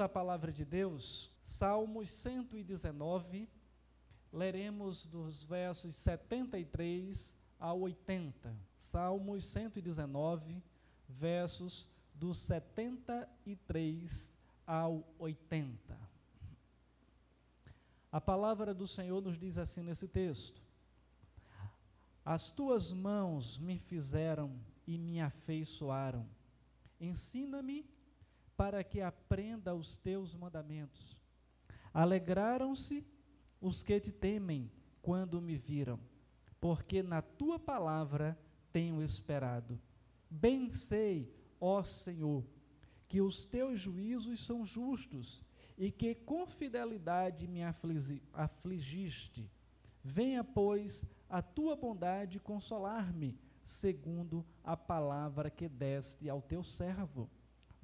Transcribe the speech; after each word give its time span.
À 0.00 0.08
palavra 0.08 0.52
de 0.52 0.64
Deus, 0.64 1.32
Salmos 1.42 2.08
119, 2.10 3.48
leremos 4.32 5.04
dos 5.04 5.42
versos 5.42 5.96
73 5.96 7.36
a 7.58 7.74
80. 7.74 8.56
Salmos 8.78 9.44
119, 9.44 10.62
versos 11.08 11.88
do 12.14 12.32
73 12.32 14.38
ao 14.64 15.04
80. 15.18 15.98
A 18.12 18.20
palavra 18.20 18.72
do 18.72 18.86
Senhor 18.86 19.20
nos 19.20 19.36
diz 19.36 19.58
assim 19.58 19.82
nesse 19.82 20.06
texto: 20.06 20.62
As 22.24 22.52
tuas 22.52 22.92
mãos 22.92 23.58
me 23.58 23.80
fizeram 23.80 24.60
e 24.86 24.96
me 24.96 25.20
afeiçoaram. 25.20 26.24
Ensina-me 27.00 27.97
para 28.58 28.82
que 28.82 29.00
aprenda 29.00 29.72
os 29.72 29.96
teus 29.98 30.34
mandamentos. 30.34 31.16
Alegraram-se 31.94 33.06
os 33.60 33.84
que 33.84 34.00
te 34.00 34.10
temem 34.10 34.68
quando 35.00 35.40
me 35.40 35.56
viram, 35.56 36.00
porque 36.60 37.00
na 37.00 37.22
tua 37.22 37.56
palavra 37.56 38.36
tenho 38.72 39.00
esperado. 39.00 39.80
Bem 40.28 40.72
sei, 40.72 41.32
ó 41.60 41.84
Senhor, 41.84 42.44
que 43.06 43.20
os 43.20 43.44
teus 43.44 43.78
juízos 43.78 44.44
são 44.44 44.66
justos 44.66 45.40
e 45.76 45.92
que 45.92 46.16
com 46.16 46.44
fidelidade 46.44 47.46
me 47.46 47.60
afligiste. 48.32 49.48
Venha, 50.02 50.42
pois, 50.42 51.06
a 51.28 51.40
tua 51.40 51.76
bondade 51.76 52.40
consolar-me, 52.40 53.38
segundo 53.64 54.44
a 54.64 54.76
palavra 54.76 55.48
que 55.48 55.68
deste 55.68 56.28
ao 56.28 56.42
teu 56.42 56.64
servo. 56.64 57.30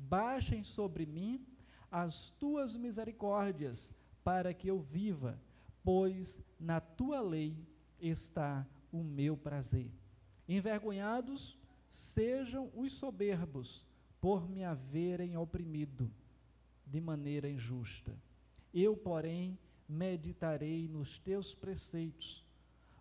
Baixem 0.08 0.62
sobre 0.62 1.06
mim 1.06 1.44
as 1.90 2.30
tuas 2.30 2.76
misericórdias, 2.76 3.92
para 4.22 4.52
que 4.52 4.68
eu 4.68 4.78
viva, 4.78 5.40
pois 5.82 6.42
na 6.58 6.80
tua 6.80 7.20
lei 7.20 7.56
está 8.00 8.66
o 8.92 9.02
meu 9.02 9.36
prazer. 9.36 9.90
Envergonhados 10.48 11.58
sejam 11.88 12.70
os 12.74 12.92
soberbos, 12.92 13.84
por 14.20 14.48
me 14.48 14.64
haverem 14.64 15.36
oprimido 15.36 16.10
de 16.86 17.00
maneira 17.00 17.48
injusta. 17.48 18.16
Eu, 18.72 18.96
porém, 18.96 19.58
meditarei 19.88 20.88
nos 20.88 21.18
teus 21.18 21.54
preceitos. 21.54 22.44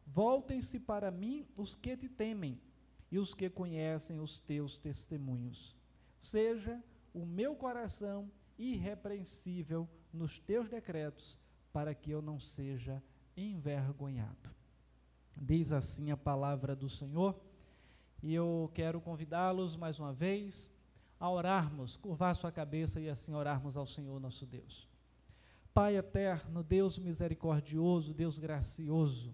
Voltem-se 0.06 0.80
para 0.80 1.10
mim 1.10 1.48
os 1.56 1.76
que 1.76 1.96
te 1.96 2.10
temem 2.10 2.60
e 3.12 3.18
os 3.18 3.34
que 3.34 3.50
conhecem 3.50 4.20
os 4.20 4.40
teus 4.40 4.78
testemunhos. 4.78 5.76
Seja 6.20 6.84
o 7.14 7.26
meu 7.26 7.56
coração 7.56 8.30
irrepreensível 8.58 9.88
nos 10.12 10.40
teus 10.40 10.70
decretos, 10.70 11.40
para 11.72 11.94
que 11.94 12.12
eu 12.12 12.22
não 12.22 12.40
seja 12.40 13.02
envergonhado. 13.36 14.50
Diz 15.36 15.74
assim 15.74 16.12
a 16.12 16.18
palavra 16.18 16.76
do 16.76 16.88
Senhor, 16.88 17.40
e 18.22 18.34
eu 18.34 18.72
quero 18.74 19.02
convidá-los 19.02 19.76
mais 19.76 20.00
uma 20.00 20.14
vez 20.14 20.72
a 21.20 21.30
orarmos, 21.30 21.98
curvar 21.98 22.36
sua 22.36 22.52
cabeça 22.52 23.00
e 23.00 23.10
assim 23.10 23.34
orarmos 23.34 23.76
ao 23.76 23.88
Senhor 23.88 24.20
nosso 24.20 24.46
Deus. 24.46 24.88
Pai 25.74 25.98
eterno, 25.98 26.64
Deus 26.64 27.00
misericordioso, 27.00 28.14
Deus 28.14 28.38
gracioso, 28.38 29.34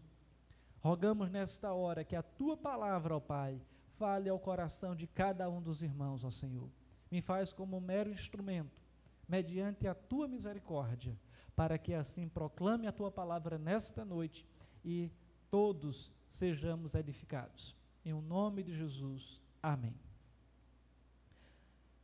rogamos 0.79 1.29
nesta 1.29 1.73
hora 1.73 2.03
que 2.03 2.15
a 2.15 2.23
tua 2.23 2.55
palavra, 2.55 3.17
ó 3.17 3.19
Pai, 3.19 3.61
fale 3.97 4.29
ao 4.29 4.39
coração 4.39 4.95
de 4.95 5.05
cada 5.05 5.49
um 5.49 5.61
dos 5.61 5.83
irmãos, 5.83 6.23
ó 6.23 6.31
Senhor. 6.31 6.69
Me 7.11 7.21
faz 7.21 7.51
como 7.53 7.79
mero 7.79 8.11
instrumento, 8.11 8.81
mediante 9.27 9.87
a 9.87 9.95
tua 9.95 10.27
misericórdia, 10.27 11.17
para 11.55 11.77
que 11.77 11.93
assim 11.93 12.27
proclame 12.27 12.87
a 12.87 12.91
tua 12.91 13.11
palavra 13.11 13.57
nesta 13.57 14.05
noite 14.05 14.45
e 14.83 15.11
todos 15.49 16.11
sejamos 16.27 16.95
edificados. 16.95 17.75
Em 18.05 18.13
o 18.13 18.21
nome 18.21 18.63
de 18.63 18.73
Jesus. 18.73 19.41
Amém. 19.61 19.95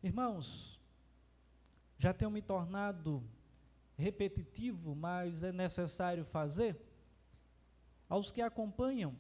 Irmãos, 0.04 0.80
já 1.98 2.14
tenho 2.14 2.30
me 2.30 2.42
tornado 2.42 3.24
repetitivo, 3.98 4.96
mas 4.96 5.44
é 5.44 5.52
necessário 5.52 6.26
fazer. 6.26 6.78
Aos 8.10 8.32
que 8.32 8.42
acompanham 8.42 9.16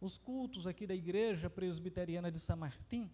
os 0.00 0.16
cultos 0.16 0.66
aqui 0.66 0.86
da 0.86 0.94
Igreja 0.94 1.50
Presbiteriana 1.50 2.30
de 2.30 2.38
São 2.38 2.56
Martim, 2.56 3.10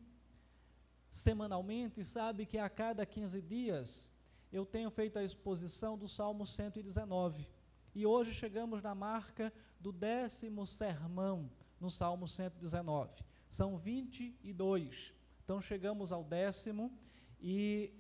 semanalmente, 1.11 2.05
sabe 2.05 2.47
que 2.47 2.59
a 2.59 2.69
cada 2.69 3.05
15 3.05 3.43
dias 3.43 4.11
eu 4.53 4.65
tenho 4.65 4.91
feito 4.91 5.19
a 5.19 5.25
exposição 5.25 5.97
do 5.97 6.09
Salmo 6.09 6.47
119. 6.47 7.47
E 7.95 8.07
hoje 8.07 8.33
chegamos 8.33 8.83
na 8.83 8.95
marca 8.95 9.53
do 9.79 9.93
décimo 9.93 10.67
sermão 10.67 11.51
no 11.81 11.91
Salmo 11.91 12.27
119. 12.27 13.25
São 13.49 13.77
22. 13.77 15.15
Então 15.45 15.61
chegamos 15.61 16.13
ao 16.13 16.23
décimo 16.23 16.93
e 17.41 17.93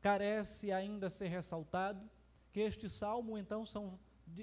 carece 0.00 0.72
ainda 0.72 1.08
ser 1.08 1.28
ressaltado 1.28 2.08
que 2.52 2.60
este 2.60 2.88
salmo 2.88 3.38
então 3.38 3.64
são, 3.64 3.98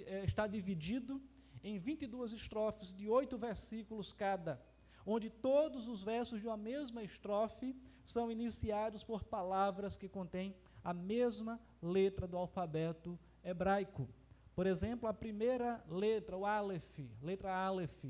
é, 0.05 0.23
está 0.23 0.47
dividido 0.47 1.21
em 1.63 1.77
22 1.77 2.31
estrofes 2.31 2.93
de 2.93 3.09
oito 3.09 3.37
versículos 3.37 4.13
cada, 4.13 4.61
onde 5.09 5.29
todos 5.29 5.87
os 5.87 6.03
versos 6.03 6.41
de 6.41 6.47
uma 6.47 6.57
mesma 6.57 7.01
estrofe 7.01 7.73
são 8.03 8.29
iniciados 8.29 9.05
por 9.05 9.23
palavras 9.23 9.95
que 9.95 10.09
contêm 10.09 10.53
a 10.83 10.93
mesma 10.93 11.59
letra 11.81 12.27
do 12.27 12.35
alfabeto 12.35 13.17
hebraico. 13.41 14.09
Por 14.53 14.67
exemplo, 14.67 15.07
a 15.07 15.13
primeira 15.13 15.81
letra, 15.87 16.35
o 16.35 16.45
Aleph, 16.45 16.99
letra 17.21 17.55
Aleph, 17.55 18.03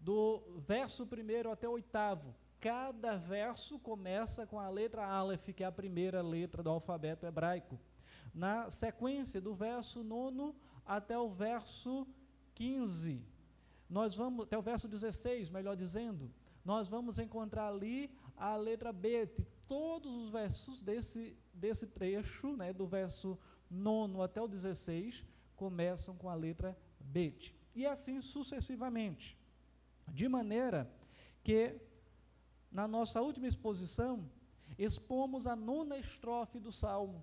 do 0.00 0.42
verso 0.66 1.06
primeiro 1.06 1.50
até 1.50 1.68
o 1.68 1.72
oitavo, 1.72 2.34
cada 2.60 3.16
verso 3.16 3.78
começa 3.78 4.46
com 4.46 4.58
a 4.58 4.68
letra 4.68 5.06
Aleph, 5.06 5.50
que 5.54 5.62
é 5.62 5.66
a 5.66 5.72
primeira 5.72 6.22
letra 6.22 6.60
do 6.60 6.70
alfabeto 6.70 7.24
hebraico. 7.24 7.78
Na 8.34 8.68
sequência, 8.68 9.40
do 9.40 9.54
verso 9.54 10.02
9 10.02 10.54
até 10.84 11.16
o 11.16 11.28
verso 11.28 12.06
15, 12.54 13.33
nós 13.94 14.16
vamos, 14.16 14.44
até 14.46 14.58
o 14.58 14.62
verso 14.70 14.88
16, 14.88 15.50
melhor 15.50 15.76
dizendo, 15.76 16.28
nós 16.64 16.88
vamos 16.88 17.20
encontrar 17.20 17.68
ali 17.68 18.10
a 18.36 18.56
letra 18.56 18.92
Bet. 18.92 19.46
Todos 19.68 20.12
os 20.20 20.30
versos 20.30 20.82
desse, 20.82 21.36
desse 21.62 21.86
trecho, 21.86 22.56
né, 22.56 22.72
do 22.72 22.88
verso 22.88 23.38
9 23.70 24.20
até 24.20 24.42
o 24.42 24.48
16, 24.48 25.24
começam 25.54 26.16
com 26.16 26.28
a 26.28 26.34
letra 26.34 26.76
Bet. 26.98 27.54
E 27.72 27.86
assim 27.86 28.20
sucessivamente. 28.20 29.38
De 30.08 30.28
maneira 30.28 30.90
que 31.44 31.80
na 32.72 32.88
nossa 32.88 33.22
última 33.22 33.46
exposição, 33.46 34.28
expomos 34.76 35.46
a 35.46 35.54
nona 35.54 35.96
estrofe 35.98 36.58
do 36.58 36.72
Salmo, 36.72 37.22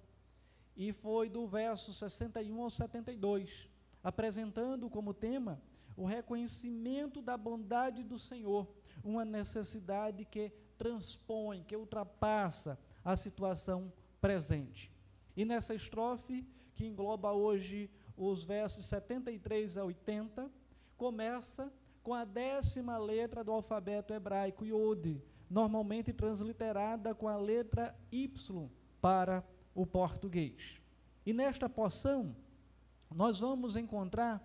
e 0.77 0.93
foi 0.93 1.27
do 1.27 1.45
verso 1.45 1.93
61 1.93 2.61
ao 2.61 2.69
72, 2.69 3.69
apresentando 4.01 4.89
como 4.89 5.13
tema 5.13 5.61
o 5.96 6.06
reconhecimento 6.06 7.22
da 7.22 7.38
bondade 7.38 8.03
do 8.03 8.18
Senhor, 8.18 8.68
uma 9.03 9.25
necessidade 9.25 10.25
que 10.25 10.52
transpõe, 10.78 11.63
que 11.63 11.75
ultrapassa 11.75 12.79
a 13.03 13.16
situação 13.16 13.91
presente. 14.19 14.91
E 15.35 15.46
nessa 15.46 15.74
estrofe, 15.75 16.46
que 16.75 16.85
engloba 16.85 17.31
hoje 17.31 17.90
os 18.18 18.44
versos 18.44 18.85
73 18.85 19.78
a 19.78 19.85
80, 19.85 20.52
começa 20.97 21.72
com 22.03 22.14
a 22.14 22.26
décima 22.26 22.97
letra 22.97 23.44
do 23.44 23.52
alfabeto 23.52 24.14
hebraico, 24.14 24.66
Yod, 24.66 25.22
normalmente 25.49 26.11
transliterada 26.14 27.14
com 27.14 27.28
a 27.28 27.35
letra 27.35 27.96
Y 28.11 28.70
para 28.99 29.44
o 29.76 29.85
português. 29.85 30.82
E 31.26 31.34
nesta 31.34 31.70
porção, 31.70 32.35
nós 33.14 33.40
vamos 33.40 33.76
encontrar 33.76 34.41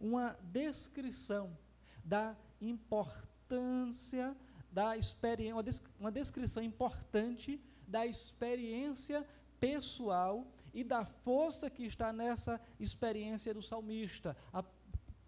uma 0.00 0.36
descrição 0.52 1.56
da 2.04 2.36
importância 2.60 4.36
da 4.70 4.96
experiência, 4.96 5.82
uma 5.98 6.12
descrição 6.12 6.62
importante 6.62 7.58
da 7.88 8.06
experiência 8.06 9.26
pessoal 9.58 10.46
e 10.74 10.84
da 10.84 11.04
força 11.04 11.70
que 11.70 11.84
está 11.84 12.12
nessa 12.12 12.60
experiência 12.78 13.54
do 13.54 13.62
salmista, 13.62 14.36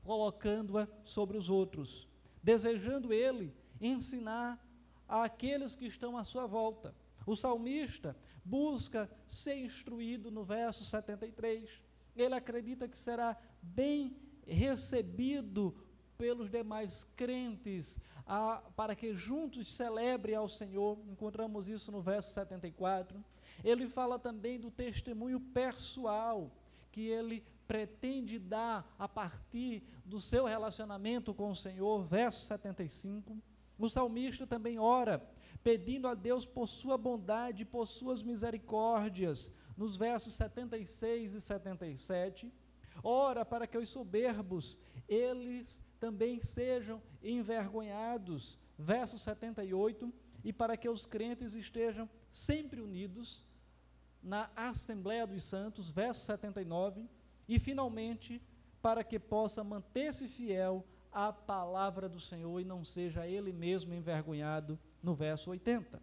colocando-a 0.05 0.87
sobre 1.03 1.39
os 1.39 1.49
outros, 1.49 2.07
desejando 2.43 3.13
ele 3.13 3.55
ensinar 3.81 4.63
àqueles 5.09 5.75
que 5.75 5.87
estão 5.87 6.17
à 6.19 6.25
sua 6.25 6.47
volta. 6.47 6.95
O 7.27 7.35
salmista 7.35 8.15
busca 8.45 9.11
ser 9.27 9.57
instruído 9.57 10.31
no 10.31 10.45
verso 10.45 10.85
73. 10.85 11.83
Ele 12.15 12.35
acredita 12.35 12.87
que 12.87 12.99
será 12.99 13.37
bem 13.63 14.15
recebido 14.49 15.75
pelos 16.17 16.51
demais 16.51 17.05
crentes 17.17 17.99
a, 18.27 18.63
para 18.75 18.95
que 18.95 19.15
juntos 19.15 19.75
celebrem 19.75 20.35
ao 20.35 20.49
Senhor. 20.49 20.99
Encontramos 21.09 21.69
isso 21.69 21.93
no 21.93 22.03
verso 22.03 22.33
74. 22.33 23.25
Ele 23.63 23.89
fala 23.89 24.19
também 24.19 24.59
do 24.59 24.71
testemunho 24.71 25.41
pessoal 25.41 26.51
que 26.91 27.07
ele 27.07 27.45
pretende 27.67 28.39
dar 28.39 28.95
a 28.99 29.07
partir 29.07 29.83
do 30.05 30.21
seu 30.21 30.47
relacionamento 30.47 31.35
com 31.35 31.51
o 31.51 31.57
Senhor, 31.57 32.03
verso 32.05 32.47
75. 32.47 33.37
O 33.79 33.89
salmista 33.89 34.47
também 34.47 34.79
ora, 34.79 35.23
pedindo 35.63 36.09
a 36.09 36.15
Deus 36.15 36.47
por 36.47 36.67
sua 36.67 36.97
bondade, 36.99 37.65
por 37.65 37.87
suas 37.87 38.23
misericórdias, 38.23 39.51
nos 39.77 39.97
versos 39.97 40.33
76 40.33 41.35
e 41.35 41.41
77. 41.41 42.53
Ora 43.03 43.45
para 43.45 43.67
que 43.67 43.79
os 43.79 43.89
soberbos, 43.89 44.79
eles 45.09 45.83
também 45.99 46.41
sejam 46.41 47.03
envergonhados, 47.23 48.59
verso 48.79 49.19
78, 49.19 50.13
e 50.45 50.53
para 50.53 50.77
que 50.77 50.89
os 50.89 51.05
crentes 51.05 51.55
estejam 51.55 52.09
sempre 52.31 52.81
unidos 52.81 53.45
na 54.23 54.51
Assembleia 54.55 55.27
dos 55.27 55.45
Santos, 55.45 55.91
verso 55.91 56.25
79, 56.25 57.09
e 57.49 57.59
finalmente, 57.59 58.43
para 58.81 59.03
que 59.03 59.19
possa 59.19 59.65
manter-se 59.65 60.29
fiel 60.29 60.85
à 61.11 61.33
palavra 61.33 62.09
do 62.09 62.21
Senhor 62.21 62.61
e 62.61 62.65
não 62.65 62.85
seja 62.85 63.27
ele 63.27 63.53
mesmo 63.53 63.95
envergonhado, 63.95 64.79
no 65.03 65.15
verso 65.15 65.51
80. 65.51 66.01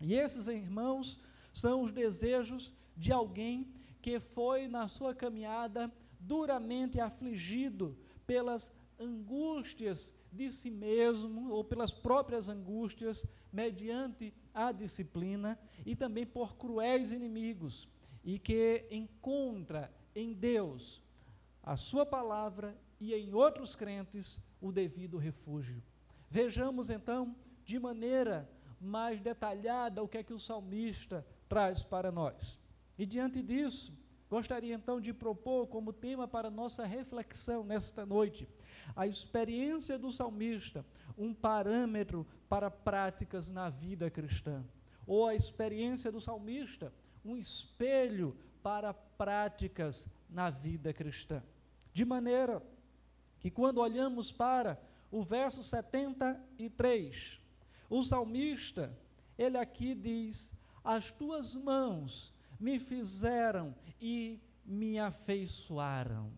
E 0.00 0.14
esses 0.14 0.48
irmãos 0.48 1.20
são 1.52 1.82
os 1.82 1.92
desejos 1.92 2.72
de 2.96 3.12
alguém 3.12 3.72
que 4.02 4.18
foi 4.18 4.66
na 4.66 4.88
sua 4.88 5.14
caminhada 5.14 5.90
duramente 6.18 7.00
afligido 7.00 7.96
pelas 8.26 8.72
angústias 8.98 10.14
de 10.32 10.50
si 10.50 10.70
mesmo 10.70 11.50
ou 11.50 11.62
pelas 11.62 11.92
próprias 11.92 12.48
angústias 12.48 13.24
mediante 13.52 14.34
a 14.52 14.72
disciplina 14.72 15.58
e 15.86 15.94
também 15.94 16.26
por 16.26 16.56
cruéis 16.56 17.12
inimigos 17.12 17.88
e 18.24 18.38
que 18.38 18.86
encontra 18.90 19.92
em 20.14 20.32
Deus 20.32 21.02
a 21.62 21.76
sua 21.76 22.04
palavra 22.04 22.76
e 23.00 23.14
em 23.14 23.34
outros 23.34 23.74
crentes 23.76 24.40
o 24.60 24.72
devido 24.72 25.18
refúgio. 25.18 25.82
Vejamos 26.30 26.88
então 26.90 27.36
de 27.64 27.78
maneira 27.78 28.48
mais 28.80 29.20
detalhada 29.20 30.02
o 30.02 30.08
que 30.08 30.18
é 30.18 30.22
que 30.22 30.32
o 30.32 30.40
salmista 30.40 31.26
traz 31.48 31.82
para 31.82 32.10
nós. 32.10 32.61
E 32.98 33.06
diante 33.06 33.42
disso, 33.42 33.92
gostaria 34.28 34.74
então 34.74 35.00
de 35.00 35.12
propor 35.12 35.66
como 35.66 35.92
tema 35.92 36.26
para 36.26 36.50
nossa 36.50 36.84
reflexão 36.84 37.64
nesta 37.64 38.04
noite 38.06 38.48
a 38.94 39.06
experiência 39.06 39.98
do 39.98 40.10
salmista, 40.10 40.84
um 41.16 41.32
parâmetro 41.32 42.26
para 42.48 42.70
práticas 42.70 43.50
na 43.50 43.68
vida 43.68 44.10
cristã, 44.10 44.64
ou 45.06 45.26
a 45.26 45.34
experiência 45.34 46.10
do 46.10 46.20
salmista, 46.20 46.92
um 47.24 47.36
espelho 47.36 48.36
para 48.62 48.92
práticas 48.92 50.08
na 50.28 50.50
vida 50.50 50.92
cristã. 50.92 51.42
De 51.92 52.04
maneira 52.04 52.62
que 53.38 53.50
quando 53.50 53.78
olhamos 53.78 54.30
para 54.32 54.80
o 55.10 55.22
verso 55.22 55.62
73, 55.62 57.40
o 57.90 58.02
salmista, 58.02 58.96
ele 59.36 59.58
aqui 59.58 59.94
diz: 59.94 60.54
As 60.82 61.10
tuas 61.10 61.54
mãos 61.54 62.32
me 62.62 62.78
fizeram 62.78 63.74
e 64.00 64.40
me 64.64 64.96
afeiçoaram. 64.96 66.32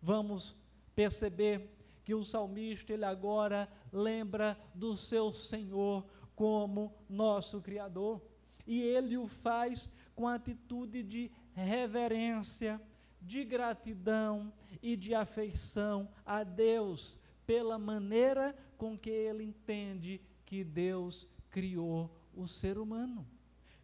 Vamos 0.00 0.54
perceber 0.94 1.70
que 2.04 2.14
o 2.14 2.22
salmista 2.22 2.92
ele 2.92 3.06
agora 3.06 3.66
lembra 3.90 4.58
do 4.74 4.94
seu 4.94 5.32
Senhor 5.32 6.04
como 6.36 6.94
nosso 7.08 7.60
criador, 7.62 8.20
e 8.66 8.82
ele 8.82 9.16
o 9.16 9.26
faz 9.26 9.90
com 10.14 10.28
atitude 10.28 11.02
de 11.02 11.30
reverência, 11.54 12.80
de 13.20 13.42
gratidão 13.42 14.52
e 14.82 14.94
de 14.94 15.14
afeição 15.14 16.08
a 16.26 16.44
Deus 16.44 17.18
pela 17.46 17.78
maneira 17.78 18.54
com 18.76 18.98
que 18.98 19.10
ele 19.10 19.44
entende 19.44 20.20
que 20.44 20.62
Deus 20.64 21.28
criou 21.48 22.10
o 22.34 22.46
ser 22.46 22.78
humano. 22.78 23.26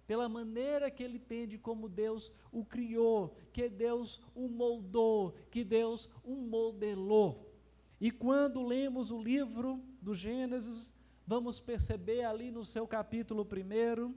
Pela 0.08 0.26
maneira 0.26 0.90
que 0.90 1.02
ele 1.02 1.18
entende 1.18 1.58
como 1.58 1.86
Deus 1.86 2.32
o 2.50 2.64
criou, 2.64 3.36
que 3.52 3.68
Deus 3.68 4.22
o 4.34 4.48
moldou, 4.48 5.34
que 5.50 5.62
Deus 5.62 6.08
o 6.24 6.34
modelou. 6.34 7.52
E 8.00 8.10
quando 8.10 8.64
lemos 8.64 9.10
o 9.10 9.22
livro 9.22 9.82
do 10.00 10.14
Gênesis, 10.14 10.96
vamos 11.26 11.60
perceber 11.60 12.24
ali 12.24 12.50
no 12.50 12.64
seu 12.64 12.86
capítulo 12.88 13.46
1 13.46 14.14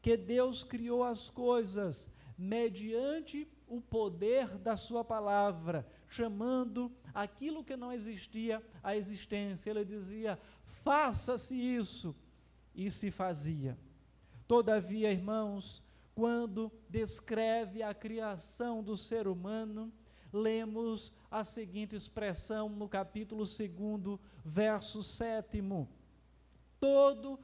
que 0.00 0.16
Deus 0.16 0.64
criou 0.64 1.04
as 1.04 1.28
coisas 1.28 2.10
mediante 2.38 3.46
o 3.68 3.82
poder 3.82 4.56
da 4.56 4.78
Sua 4.78 5.04
palavra, 5.04 5.86
chamando 6.08 6.90
aquilo 7.12 7.62
que 7.62 7.76
não 7.76 7.92
existia 7.92 8.64
à 8.82 8.96
existência. 8.96 9.70
Ele 9.70 9.84
dizia: 9.84 10.38
faça-se 10.82 11.54
isso, 11.54 12.16
e 12.74 12.90
se 12.90 13.10
fazia. 13.10 13.78
Todavia, 14.46 15.10
irmãos, 15.10 15.82
quando 16.14 16.70
descreve 16.88 17.82
a 17.82 17.94
criação 17.94 18.82
do 18.82 18.96
ser 18.96 19.26
humano, 19.26 19.92
lemos 20.32 21.12
a 21.30 21.42
seguinte 21.44 21.96
expressão 21.96 22.68
no 22.68 22.88
capítulo 22.88 23.44
2, 23.44 24.18
verso 24.44 25.02
7. 25.02 25.62
Todo, 26.78 27.38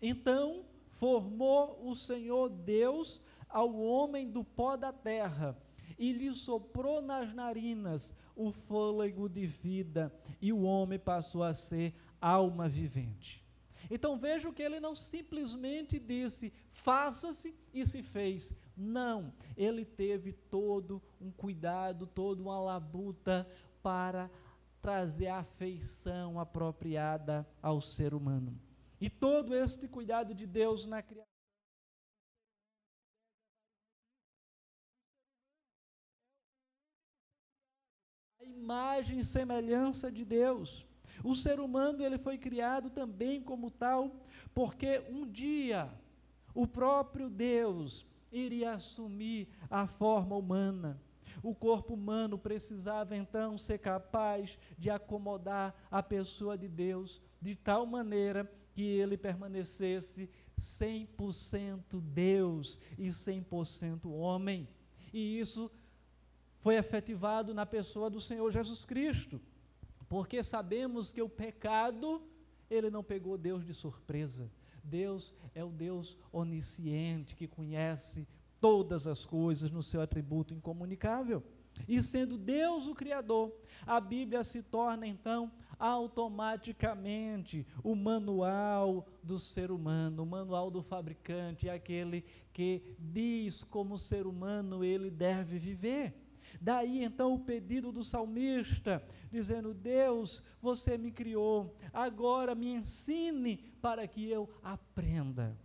então, 0.00 0.64
formou 0.88 1.80
o 1.86 1.94
Senhor 1.94 2.48
Deus 2.48 3.20
ao 3.48 3.74
homem 3.76 4.30
do 4.30 4.42
pó 4.42 4.76
da 4.76 4.92
terra 4.92 5.56
e 5.98 6.12
lhe 6.12 6.32
soprou 6.34 7.02
nas 7.02 7.32
narinas 7.34 8.14
o 8.34 8.50
fôlego 8.50 9.28
de 9.28 9.46
vida, 9.46 10.12
e 10.40 10.52
o 10.52 10.62
homem 10.62 10.98
passou 10.98 11.44
a 11.44 11.54
ser 11.54 11.94
alma 12.20 12.68
vivente. 12.68 13.43
Então 13.90 14.18
veja 14.18 14.52
que 14.52 14.62
ele 14.62 14.80
não 14.80 14.94
simplesmente 14.94 15.98
disse, 15.98 16.52
faça-se 16.72 17.54
e 17.72 17.86
se 17.86 18.02
fez. 18.02 18.52
Não, 18.76 19.32
ele 19.56 19.84
teve 19.84 20.32
todo 20.32 21.02
um 21.20 21.30
cuidado, 21.30 22.06
toda 22.06 22.42
uma 22.42 22.58
labuta 22.60 23.48
para 23.82 24.30
trazer 24.80 25.28
a 25.28 25.38
afeição 25.38 26.38
apropriada 26.38 27.46
ao 27.62 27.80
ser 27.80 28.12
humano. 28.14 28.58
E 29.00 29.08
todo 29.08 29.54
este 29.54 29.88
cuidado 29.88 30.34
de 30.34 30.46
Deus 30.46 30.86
na 30.86 31.02
criação. 31.02 31.34
A 38.40 38.44
imagem 38.44 39.18
e 39.18 39.24
semelhança 39.24 40.10
de 40.12 40.24
Deus. 40.24 40.86
O 41.22 41.34
ser 41.34 41.60
humano 41.60 42.04
ele 42.04 42.18
foi 42.18 42.38
criado 42.38 42.90
também 42.90 43.40
como 43.40 43.70
tal, 43.70 44.14
porque 44.54 45.02
um 45.08 45.26
dia 45.26 45.90
o 46.54 46.66
próprio 46.66 47.28
Deus 47.28 48.06
iria 48.30 48.72
assumir 48.72 49.48
a 49.70 49.86
forma 49.86 50.36
humana. 50.36 51.00
O 51.42 51.54
corpo 51.54 51.94
humano 51.94 52.38
precisava 52.38 53.16
então 53.16 53.58
ser 53.58 53.78
capaz 53.78 54.58
de 54.78 54.88
acomodar 54.88 55.74
a 55.90 56.02
pessoa 56.02 56.56
de 56.56 56.68
Deus 56.68 57.20
de 57.40 57.54
tal 57.54 57.84
maneira 57.84 58.50
que 58.72 58.82
ele 58.82 59.16
permanecesse 59.16 60.30
100% 60.58 62.00
Deus 62.00 62.80
e 62.98 63.08
100% 63.08 64.10
homem. 64.10 64.68
E 65.12 65.38
isso 65.38 65.70
foi 66.58 66.76
efetivado 66.76 67.52
na 67.52 67.66
pessoa 67.66 68.08
do 68.08 68.20
Senhor 68.20 68.50
Jesus 68.50 68.84
Cristo 68.84 69.40
porque 70.14 70.44
sabemos 70.44 71.10
que 71.10 71.20
o 71.20 71.28
pecado, 71.28 72.22
ele 72.70 72.88
não 72.88 73.02
pegou 73.02 73.36
Deus 73.36 73.66
de 73.66 73.74
surpresa. 73.74 74.48
Deus 74.84 75.34
é 75.52 75.64
o 75.64 75.70
Deus 75.70 76.16
onisciente 76.30 77.34
que 77.34 77.48
conhece 77.48 78.24
todas 78.60 79.08
as 79.08 79.26
coisas 79.26 79.72
no 79.72 79.82
seu 79.82 80.00
atributo 80.00 80.54
incomunicável. 80.54 81.42
E 81.88 82.00
sendo 82.00 82.38
Deus 82.38 82.86
o 82.86 82.94
Criador, 82.94 83.52
a 83.84 84.00
Bíblia 84.00 84.44
se 84.44 84.62
torna 84.62 85.04
então 85.04 85.50
automaticamente 85.80 87.66
o 87.82 87.96
manual 87.96 89.08
do 89.20 89.40
ser 89.40 89.72
humano, 89.72 90.22
o 90.22 90.26
manual 90.26 90.70
do 90.70 90.80
fabricante, 90.80 91.68
é 91.68 91.74
aquele 91.74 92.24
que 92.52 92.94
diz 93.00 93.64
como 93.64 93.94
o 93.94 93.98
ser 93.98 94.28
humano 94.28 94.84
ele 94.84 95.10
deve 95.10 95.58
viver. 95.58 96.14
Daí 96.60 97.02
então 97.02 97.34
o 97.34 97.38
pedido 97.38 97.92
do 97.92 98.02
salmista, 98.04 99.02
dizendo: 99.30 99.74
Deus, 99.74 100.42
você 100.60 100.96
me 100.96 101.10
criou, 101.10 101.76
agora 101.92 102.54
me 102.54 102.72
ensine 102.72 103.56
para 103.80 104.06
que 104.06 104.28
eu 104.28 104.48
aprenda. 104.62 105.56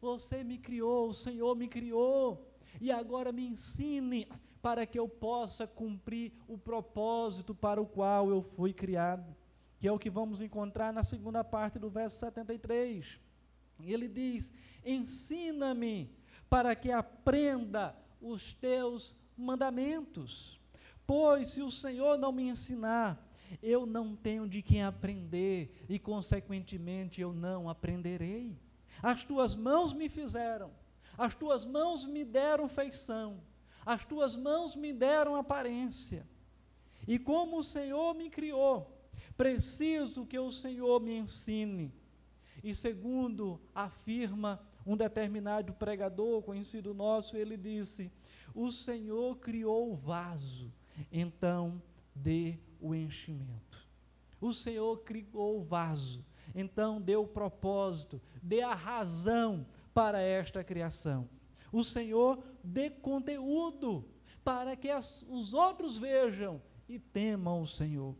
Você 0.00 0.44
me 0.44 0.58
criou, 0.58 1.08
o 1.08 1.14
Senhor 1.14 1.56
me 1.56 1.68
criou, 1.68 2.54
e 2.80 2.90
agora 2.90 3.32
me 3.32 3.46
ensine 3.46 4.28
para 4.62 4.86
que 4.86 4.98
eu 4.98 5.08
possa 5.08 5.66
cumprir 5.66 6.32
o 6.46 6.56
propósito 6.58 7.54
para 7.54 7.80
o 7.80 7.86
qual 7.86 8.30
eu 8.30 8.42
fui 8.42 8.72
criado. 8.72 9.36
que 9.78 9.86
é 9.86 9.92
o 9.92 9.98
que 9.98 10.10
vamos 10.10 10.42
encontrar 10.42 10.92
na 10.92 11.04
segunda 11.04 11.44
parte 11.44 11.78
do 11.78 11.88
verso 11.88 12.18
73. 12.18 13.20
Ele 13.80 14.08
diz: 14.08 14.52
Ensina-me 14.84 16.10
para 16.50 16.74
que 16.74 16.90
aprenda 16.90 17.96
os 18.20 18.52
teus 18.54 19.16
mandamentos. 19.38 20.60
Pois 21.06 21.50
se 21.50 21.62
o 21.62 21.70
Senhor 21.70 22.18
não 22.18 22.32
me 22.32 22.48
ensinar, 22.48 23.26
eu 23.62 23.86
não 23.86 24.14
tenho 24.14 24.46
de 24.46 24.60
quem 24.60 24.82
aprender 24.82 25.84
e, 25.88 25.98
consequentemente, 25.98 27.20
eu 27.20 27.32
não 27.32 27.68
aprenderei. 27.68 28.56
As 29.02 29.24
tuas 29.24 29.54
mãos 29.54 29.92
me 29.92 30.08
fizeram, 30.08 30.70
as 31.16 31.34
tuas 31.34 31.64
mãos 31.64 32.04
me 32.04 32.24
deram 32.24 32.68
feição, 32.68 33.40
as 33.86 34.04
tuas 34.04 34.36
mãos 34.36 34.76
me 34.76 34.92
deram 34.92 35.34
aparência. 35.34 36.26
E 37.06 37.18
como 37.18 37.58
o 37.58 37.64
Senhor 37.64 38.14
me 38.14 38.28
criou, 38.28 38.94
preciso 39.36 40.26
que 40.26 40.38
o 40.38 40.50
Senhor 40.50 41.00
me 41.00 41.16
ensine. 41.16 41.92
E 42.62 42.74
segundo 42.74 43.60
afirma 43.74 44.60
um 44.84 44.96
determinado 44.96 45.72
pregador 45.72 46.42
conhecido 46.42 46.92
nosso, 46.92 47.36
ele 47.36 47.56
disse: 47.56 48.10
O 48.58 48.72
Senhor 48.72 49.36
criou 49.36 49.92
o 49.92 49.94
vaso, 49.94 50.72
então 51.12 51.80
dê 52.12 52.58
o 52.80 52.92
enchimento. 52.92 53.86
O 54.40 54.52
Senhor 54.52 54.98
criou 55.04 55.60
o 55.60 55.62
vaso, 55.62 56.26
então 56.52 57.00
dê 57.00 57.14
o 57.14 57.24
propósito, 57.24 58.20
dê 58.42 58.60
a 58.60 58.74
razão 58.74 59.64
para 59.94 60.20
esta 60.20 60.64
criação. 60.64 61.28
O 61.70 61.84
Senhor 61.84 62.42
dê 62.64 62.90
conteúdo 62.90 64.04
para 64.42 64.74
que 64.74 64.90
as, 64.90 65.24
os 65.28 65.54
outros 65.54 65.96
vejam 65.96 66.60
e 66.88 66.98
temam 66.98 67.62
o 67.62 67.66
Senhor. 67.66 68.16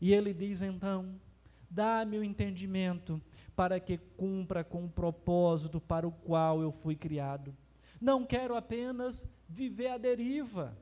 E 0.00 0.14
ele 0.14 0.32
diz 0.32 0.62
então: 0.62 1.20
dá-me 1.68 2.18
o 2.18 2.22
entendimento 2.22 3.20
para 3.56 3.80
que 3.80 3.98
cumpra 3.98 4.62
com 4.62 4.84
o 4.84 4.88
propósito 4.88 5.80
para 5.80 6.06
o 6.06 6.12
qual 6.12 6.62
eu 6.62 6.70
fui 6.70 6.94
criado. 6.94 7.52
Não 8.00 8.24
quero 8.24 8.56
apenas 8.56 9.28
viver 9.48 9.88
à 9.88 9.98
deriva. 9.98 10.76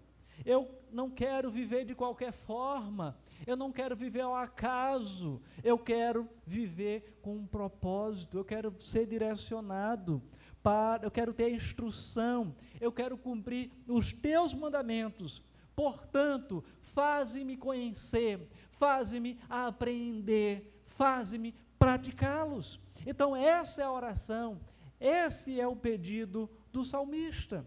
Eu 0.44 0.68
não 0.92 1.10
quero 1.10 1.50
viver 1.50 1.84
de 1.84 1.94
qualquer 1.94 2.32
forma. 2.32 3.18
Eu 3.46 3.56
não 3.56 3.72
quero 3.72 3.96
viver 3.96 4.20
ao 4.20 4.34
acaso. 4.34 5.42
Eu 5.64 5.78
quero 5.78 6.28
viver 6.46 7.18
com 7.20 7.36
um 7.36 7.46
propósito. 7.46 8.38
Eu 8.38 8.44
quero 8.44 8.74
ser 8.80 9.06
direcionado 9.06 10.22
para, 10.62 11.04
eu 11.04 11.10
quero 11.10 11.34
ter 11.34 11.50
instrução. 11.52 12.54
Eu 12.80 12.92
quero 12.92 13.18
cumprir 13.18 13.70
os 13.86 14.12
teus 14.12 14.54
mandamentos. 14.54 15.42
Portanto, 15.74 16.64
faze-me 16.82 17.56
conhecer, 17.56 18.48
faze-me 18.72 19.38
aprender, 19.48 20.82
faze-me 20.86 21.54
praticá-los. 21.78 22.80
Então, 23.06 23.36
essa 23.36 23.82
é 23.82 23.84
a 23.84 23.92
oração, 23.92 24.60
esse 25.00 25.60
é 25.60 25.66
o 25.66 25.76
pedido 25.76 26.50
do 26.72 26.84
salmista. 26.84 27.66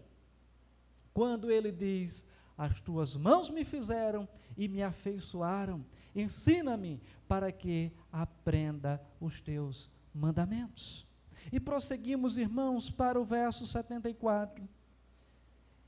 Quando 1.12 1.50
ele 1.50 1.70
diz: 1.70 2.26
As 2.56 2.80
tuas 2.80 3.16
mãos 3.16 3.50
me 3.50 3.64
fizeram 3.64 4.28
e 4.56 4.68
me 4.68 4.82
afeiçoaram, 4.82 5.84
ensina-me 6.14 7.00
para 7.28 7.50
que 7.50 7.92
aprenda 8.12 9.00
os 9.20 9.40
teus 9.40 9.90
mandamentos. 10.14 11.06
E 11.50 11.58
prosseguimos, 11.58 12.38
irmãos, 12.38 12.90
para 12.90 13.20
o 13.20 13.24
verso 13.24 13.66
74. 13.66 14.68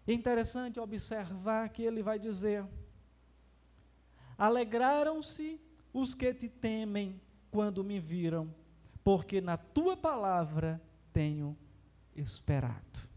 É 0.06 0.12
interessante 0.12 0.80
observar 0.80 1.68
que 1.70 1.82
ele 1.82 2.02
vai 2.02 2.18
dizer: 2.18 2.66
Alegraram-se 4.36 5.60
os 5.92 6.14
que 6.14 6.34
te 6.34 6.48
temem 6.48 7.20
quando 7.50 7.84
me 7.84 8.00
viram, 8.00 8.52
porque 9.02 9.40
na 9.40 9.56
tua 9.56 9.96
palavra 9.96 10.82
tenho 11.12 11.56
esperado. 12.14 13.08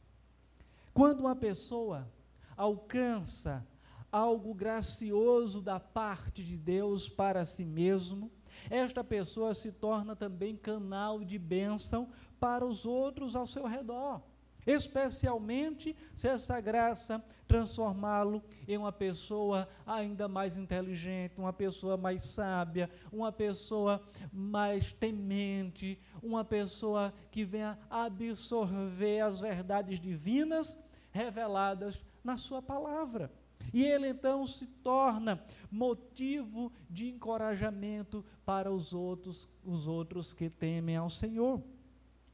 Quando 0.94 1.22
uma 1.22 1.36
pessoa 1.36 2.08
alcança 2.56 3.66
algo 4.12 4.54
gracioso 4.54 5.62
da 5.62 5.80
parte 5.80 6.44
de 6.44 6.58
Deus 6.58 7.08
para 7.08 7.46
si 7.46 7.64
mesmo, 7.64 8.32
esta 8.70 9.04
pessoa 9.04 9.54
se 9.54 9.72
torna 9.72 10.16
também 10.16 10.56
canal 10.56 11.24
de 11.24 11.38
bênção 11.38 12.10
para 12.40 12.66
os 12.66 12.86
outros 12.86 13.36
ao 13.36 13.46
seu 13.46 13.66
redor 13.68 14.22
especialmente 14.68 15.96
se 16.14 16.28
essa 16.28 16.60
graça 16.60 17.24
transformá-lo 17.48 18.44
em 18.68 18.78
uma 18.78 18.92
pessoa 18.92 19.68
ainda 19.86 20.28
mais 20.28 20.58
inteligente, 20.58 21.40
uma 21.40 21.54
pessoa 21.54 21.96
mais 21.96 22.26
sábia, 22.26 22.90
uma 23.12 23.32
pessoa 23.32 24.04
mais 24.32 24.92
temente, 24.92 25.98
uma 26.22 26.44
pessoa 26.44 27.14
que 27.32 27.46
venha 27.46 27.80
absorver 27.90 29.22
as 29.22 29.40
verdades 29.40 30.00
divinas 30.00 30.78
reveladas 31.12 32.04
na 32.22 32.36
sua 32.36 32.62
palavra. 32.62 33.32
E 33.74 33.84
ele 33.84 34.10
então 34.10 34.46
se 34.46 34.68
torna 34.68 35.42
motivo 35.72 36.72
de 36.90 37.10
encorajamento 37.10 38.24
para 38.46 38.72
os 38.72 38.94
outros, 38.94 39.48
os 39.64 39.88
outros 39.88 40.34
que 40.34 40.50
temem 40.50 40.96
ao 40.98 41.10
Senhor. 41.10 41.62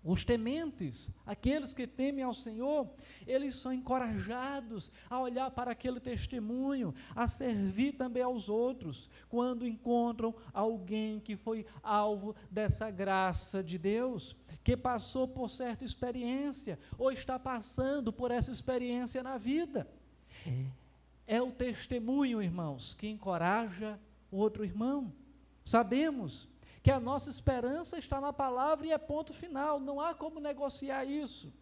Os 0.03 0.25
tementes, 0.25 1.09
aqueles 1.25 1.73
que 1.73 1.87
temem 1.87 2.25
ao 2.25 2.33
Senhor, 2.33 2.89
eles 3.25 3.55
são 3.55 3.71
encorajados 3.71 4.91
a 5.09 5.17
olhar 5.17 5.49
para 5.51 5.71
aquele 5.71 5.99
testemunho, 5.99 6.93
a 7.15 7.25
servir 7.25 7.93
também 7.93 8.21
aos 8.21 8.49
outros, 8.49 9.09
quando 9.29 9.65
encontram 9.65 10.35
alguém 10.53 11.21
que 11.21 11.37
foi 11.37 11.65
alvo 11.81 12.35
dessa 12.51 12.91
graça 12.91 13.63
de 13.63 13.77
Deus, 13.77 14.35
que 14.61 14.75
passou 14.75 15.25
por 15.25 15.49
certa 15.49 15.85
experiência, 15.85 16.77
ou 16.97 17.09
está 17.09 17.39
passando 17.39 18.11
por 18.11 18.29
essa 18.29 18.51
experiência 18.51 19.23
na 19.23 19.37
vida. 19.37 19.87
É 21.25 21.41
o 21.41 21.49
testemunho, 21.49 22.43
irmãos, 22.43 22.93
que 22.93 23.07
encoraja 23.07 23.97
o 24.29 24.35
outro 24.35 24.65
irmão. 24.65 25.13
Sabemos 25.63 26.49
que 26.83 26.91
a 26.91 26.99
nossa 26.99 27.29
esperança 27.29 27.97
está 27.97 28.19
na 28.19 28.33
palavra 28.33 28.85
e 28.85 28.91
é 28.91 28.97
ponto 28.97 29.33
final, 29.33 29.79
não 29.79 30.01
há 30.01 30.13
como 30.13 30.41
negociar 30.41 31.05
isso. 31.05 31.53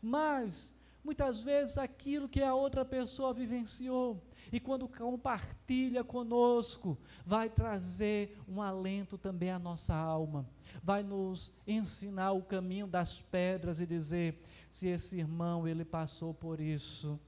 Mas, 0.00 0.72
muitas 1.04 1.42
vezes, 1.42 1.76
aquilo 1.76 2.26
que 2.26 2.42
a 2.42 2.54
outra 2.54 2.82
pessoa 2.82 3.34
vivenciou, 3.34 4.24
e 4.50 4.58
quando 4.58 4.88
compartilha 4.88 6.02
conosco, 6.02 6.98
vai 7.26 7.50
trazer 7.50 8.40
um 8.48 8.62
alento 8.62 9.18
também 9.18 9.50
à 9.50 9.58
nossa 9.58 9.94
alma, 9.94 10.48
vai 10.82 11.02
nos 11.02 11.52
ensinar 11.66 12.32
o 12.32 12.42
caminho 12.42 12.86
das 12.86 13.20
pedras 13.20 13.82
e 13.82 13.86
dizer: 13.86 14.42
se 14.70 14.88
esse 14.88 15.18
irmão 15.18 15.68
ele 15.68 15.84
passou 15.84 16.32
por 16.32 16.58
isso, 16.58 17.20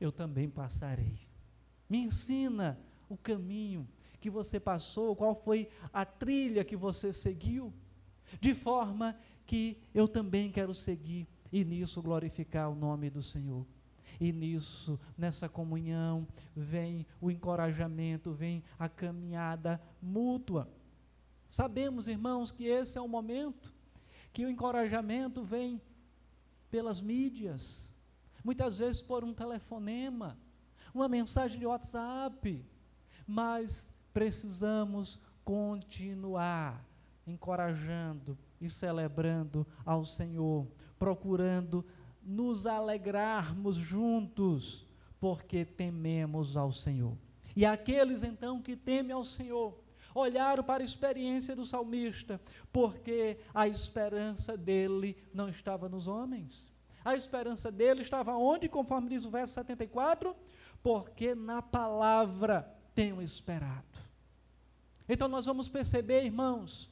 eu 0.00 0.12
também 0.12 0.48
passarei. 0.48 1.18
Me 1.88 1.98
ensina 1.98 2.78
o 3.08 3.16
caminho 3.16 3.88
que 4.22 4.30
você 4.30 4.60
passou, 4.60 5.16
qual 5.16 5.34
foi 5.34 5.68
a 5.92 6.04
trilha 6.04 6.64
que 6.64 6.76
você 6.76 7.12
seguiu, 7.12 7.74
de 8.40 8.54
forma 8.54 9.18
que 9.44 9.76
eu 9.92 10.06
também 10.06 10.50
quero 10.50 10.72
seguir 10.72 11.26
e 11.52 11.64
nisso 11.64 12.00
glorificar 12.00 12.70
o 12.70 12.74
nome 12.74 13.10
do 13.10 13.20
Senhor. 13.20 13.66
E 14.20 14.32
nisso, 14.32 15.00
nessa 15.18 15.48
comunhão, 15.48 16.26
vem 16.54 17.04
o 17.20 17.30
encorajamento, 17.30 18.32
vem 18.32 18.62
a 18.78 18.88
caminhada 18.88 19.82
mútua. 20.00 20.70
Sabemos, 21.48 22.06
irmãos, 22.06 22.52
que 22.52 22.66
esse 22.66 22.96
é 22.96 23.00
o 23.00 23.08
momento 23.08 23.74
que 24.32 24.46
o 24.46 24.48
encorajamento 24.48 25.42
vem 25.42 25.82
pelas 26.70 27.00
mídias, 27.00 27.92
muitas 28.42 28.78
vezes 28.78 29.02
por 29.02 29.24
um 29.24 29.34
telefonema, 29.34 30.38
uma 30.94 31.08
mensagem 31.08 31.58
de 31.58 31.66
WhatsApp, 31.66 32.64
mas 33.26 33.91
precisamos 34.12 35.20
continuar 35.44 36.84
encorajando 37.26 38.38
e 38.60 38.68
celebrando 38.68 39.66
ao 39.84 40.04
Senhor, 40.04 40.66
procurando 40.98 41.84
nos 42.22 42.66
alegrarmos 42.66 43.76
juntos, 43.76 44.86
porque 45.20 45.64
tememos 45.64 46.56
ao 46.56 46.72
Senhor. 46.72 47.16
E 47.54 47.66
aqueles 47.66 48.22
então 48.22 48.60
que 48.60 48.76
temem 48.76 49.12
ao 49.12 49.24
Senhor, 49.24 49.78
olharam 50.14 50.62
para 50.62 50.82
a 50.82 50.84
experiência 50.84 51.56
do 51.56 51.64
salmista, 51.64 52.40
porque 52.72 53.38
a 53.54 53.66
esperança 53.66 54.56
dele 54.56 55.16
não 55.32 55.48
estava 55.48 55.88
nos 55.88 56.06
homens. 56.06 56.72
A 57.04 57.16
esperança 57.16 57.70
dele 57.70 58.02
estava 58.02 58.36
onde, 58.36 58.68
conforme 58.68 59.08
diz 59.08 59.24
o 59.24 59.30
verso 59.30 59.54
74? 59.54 60.36
Porque 60.82 61.34
na 61.34 61.60
palavra 61.60 62.68
tenho 62.94 63.20
esperado. 63.20 64.01
Então 65.08 65.28
nós 65.28 65.46
vamos 65.46 65.68
perceber, 65.68 66.24
irmãos, 66.24 66.90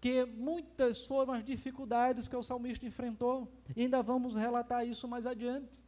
que 0.00 0.24
muitas 0.24 1.06
foram 1.06 1.32
as 1.34 1.44
dificuldades 1.44 2.28
que 2.28 2.36
o 2.36 2.42
salmista 2.42 2.86
enfrentou, 2.86 3.52
e 3.74 3.82
ainda 3.82 4.02
vamos 4.02 4.36
relatar 4.36 4.86
isso 4.86 5.08
mais 5.08 5.26
adiante. 5.26 5.84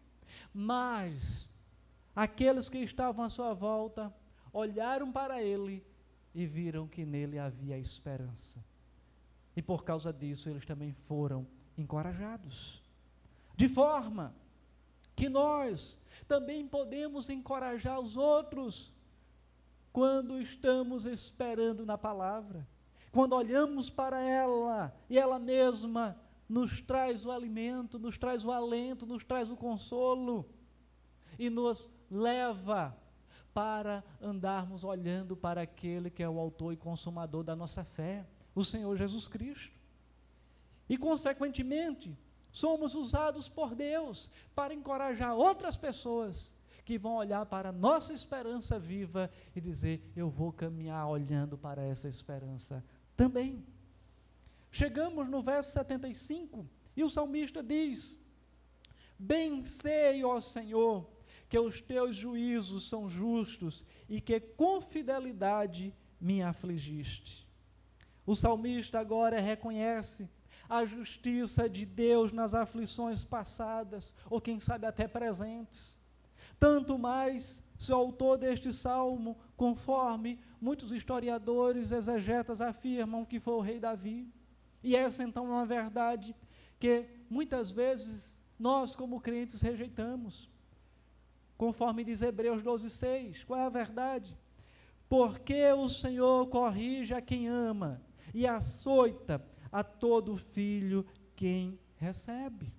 Mas 0.52 1.48
aqueles 2.14 2.68
que 2.68 2.78
estavam 2.78 3.24
à 3.24 3.28
sua 3.28 3.54
volta 3.54 4.12
olharam 4.52 5.10
para 5.12 5.42
ele 5.42 5.84
e 6.34 6.46
viram 6.46 6.88
que 6.88 7.04
nele 7.04 7.38
havia 7.38 7.78
esperança. 7.78 8.62
E 9.56 9.62
por 9.62 9.84
causa 9.84 10.12
disso 10.12 10.48
eles 10.48 10.64
também 10.64 10.92
foram 10.92 11.46
encorajados. 11.76 12.82
De 13.56 13.68
forma 13.68 14.34
que 15.14 15.28
nós 15.28 15.98
também 16.26 16.66
podemos 16.66 17.28
encorajar 17.28 18.00
os 18.00 18.16
outros 18.16 18.92
quando 19.92 20.40
estamos 20.40 21.06
esperando 21.06 21.84
na 21.84 21.98
palavra. 21.98 22.66
Quando 23.12 23.34
olhamos 23.34 23.90
para 23.90 24.20
ela 24.20 24.94
e 25.08 25.18
ela 25.18 25.38
mesma 25.38 26.16
nos 26.48 26.80
traz 26.80 27.26
o 27.26 27.30
alimento, 27.30 27.98
nos 27.98 28.16
traz 28.16 28.44
o 28.44 28.52
alento, 28.52 29.06
nos 29.06 29.24
traz 29.24 29.50
o 29.50 29.56
consolo 29.56 30.48
e 31.38 31.50
nos 31.50 31.88
leva 32.10 32.96
para 33.52 34.04
andarmos 34.20 34.84
olhando 34.84 35.36
para 35.36 35.62
aquele 35.62 36.10
que 36.10 36.22
é 36.22 36.28
o 36.28 36.38
autor 36.38 36.72
e 36.72 36.76
consumador 36.76 37.42
da 37.42 37.56
nossa 37.56 37.84
fé, 37.84 38.26
o 38.54 38.64
Senhor 38.64 38.96
Jesus 38.96 39.26
Cristo. 39.26 39.78
E, 40.88 40.96
consequentemente, 40.96 42.16
somos 42.52 42.94
usados 42.94 43.48
por 43.48 43.74
Deus 43.74 44.30
para 44.54 44.74
encorajar 44.74 45.34
outras 45.34 45.76
pessoas 45.76 46.52
que 46.90 46.98
vão 46.98 47.14
olhar 47.14 47.46
para 47.46 47.68
a 47.68 47.72
nossa 47.72 48.12
esperança 48.12 48.76
viva 48.76 49.30
e 49.54 49.60
dizer: 49.60 50.10
Eu 50.16 50.28
vou 50.28 50.52
caminhar 50.52 51.06
olhando 51.06 51.56
para 51.56 51.84
essa 51.84 52.08
esperança 52.08 52.84
também. 53.16 53.64
Chegamos 54.72 55.28
no 55.28 55.40
verso 55.40 55.70
75 55.70 56.68
e 56.96 57.04
o 57.04 57.08
salmista 57.08 57.62
diz: 57.62 58.20
Bem 59.16 59.62
sei, 59.62 60.24
ó 60.24 60.40
Senhor, 60.40 61.08
que 61.48 61.56
os 61.56 61.80
teus 61.80 62.16
juízos 62.16 62.88
são 62.88 63.08
justos 63.08 63.84
e 64.08 64.20
que 64.20 64.40
com 64.40 64.80
fidelidade 64.80 65.94
me 66.20 66.42
afligiste. 66.42 67.48
O 68.26 68.34
salmista 68.34 68.98
agora 68.98 69.38
reconhece 69.38 70.28
a 70.68 70.84
justiça 70.84 71.68
de 71.68 71.86
Deus 71.86 72.32
nas 72.32 72.52
aflições 72.52 73.22
passadas, 73.22 74.12
ou 74.28 74.40
quem 74.40 74.58
sabe 74.58 74.86
até 74.86 75.06
presentes. 75.06 75.99
Tanto 76.60 76.96
mais 76.96 77.64
se 77.76 77.92
o 77.92 77.96
autor 77.96 78.38
deste 78.38 78.72
salmo, 78.72 79.36
conforme 79.56 80.38
muitos 80.60 80.92
historiadores 80.92 81.90
exegetas 81.90 82.60
afirmam 82.60 83.24
que 83.24 83.40
foi 83.40 83.54
o 83.54 83.60
rei 83.60 83.80
Davi. 83.80 84.32
E 84.82 84.94
essa 84.94 85.24
então 85.24 85.46
é 85.46 85.50
uma 85.50 85.66
verdade 85.66 86.36
que 86.78 87.06
muitas 87.28 87.72
vezes 87.72 88.40
nós, 88.58 88.94
como 88.94 89.20
crentes, 89.20 89.62
rejeitamos 89.62 90.50
conforme 91.60 92.02
diz 92.02 92.22
Hebreus 92.22 92.62
12, 92.62 92.88
6. 92.88 93.44
Qual 93.44 93.60
é 93.60 93.66
a 93.66 93.68
verdade? 93.68 94.34
Porque 95.06 95.70
o 95.72 95.90
Senhor 95.90 96.46
corrige 96.46 97.12
a 97.12 97.20
quem 97.20 97.48
ama 97.48 98.00
e 98.32 98.46
açoita 98.46 99.44
a 99.70 99.84
todo 99.84 100.38
filho 100.38 101.04
quem 101.36 101.78
recebe. 101.96 102.72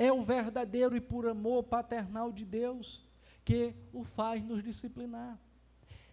É 0.00 0.10
o 0.10 0.24
verdadeiro 0.24 0.96
e 0.96 1.00
puro 1.00 1.30
amor 1.30 1.64
paternal 1.64 2.32
de 2.32 2.46
Deus 2.46 3.06
que 3.44 3.74
o 3.92 4.02
faz 4.02 4.42
nos 4.42 4.62
disciplinar. 4.62 5.38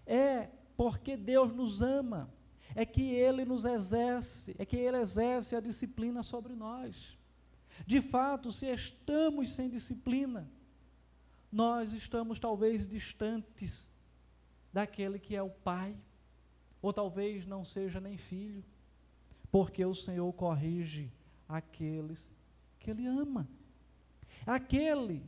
É 0.05 0.49
porque 0.75 1.15
Deus 1.15 1.55
nos 1.55 1.81
ama, 1.81 2.29
é 2.75 2.85
que 2.85 3.13
Ele 3.13 3.45
nos 3.45 3.63
exerce, 3.63 4.53
é 4.59 4.65
que 4.65 4.75
Ele 4.75 4.97
exerce 4.97 5.55
a 5.55 5.61
disciplina 5.61 6.21
sobre 6.21 6.53
nós. 6.53 7.17
De 7.85 8.01
fato, 8.01 8.51
se 8.51 8.65
estamos 8.65 9.51
sem 9.51 9.69
disciplina, 9.69 10.51
nós 11.49 11.93
estamos 11.93 12.39
talvez 12.39 12.85
distantes 12.85 13.89
daquele 14.73 15.17
que 15.17 15.33
é 15.33 15.41
o 15.41 15.49
Pai, 15.49 15.95
ou 16.81 16.91
talvez 16.91 17.45
não 17.45 17.63
seja 17.63 18.01
nem 18.01 18.17
filho, 18.17 18.65
porque 19.49 19.85
o 19.85 19.95
Senhor 19.95 20.33
corrige 20.33 21.09
aqueles 21.47 22.35
que 22.81 22.91
Ele 22.91 23.07
ama. 23.07 23.47
Aquele, 24.47 25.21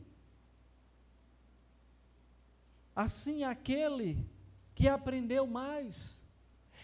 assim, 2.96 3.44
aquele 3.44 4.26
que 4.74 4.88
aprendeu 4.88 5.46
mais, 5.46 6.24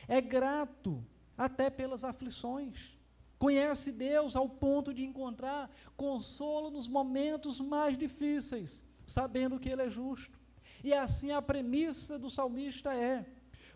é 0.06 0.20
grato 0.20 1.02
até 1.34 1.70
pelas 1.70 2.04
aflições, 2.04 2.98
conhece 3.38 3.90
Deus 3.90 4.36
ao 4.36 4.50
ponto 4.50 4.92
de 4.92 5.02
encontrar 5.02 5.70
consolo 5.96 6.70
nos 6.70 6.86
momentos 6.86 7.58
mais 7.58 7.96
difíceis, 7.96 8.84
sabendo 9.06 9.58
que 9.58 9.70
ele 9.70 9.80
é 9.80 9.88
justo. 9.88 10.38
E 10.84 10.92
assim 10.92 11.30
a 11.30 11.40
premissa 11.40 12.18
do 12.18 12.28
salmista 12.28 12.94
é: 12.94 13.24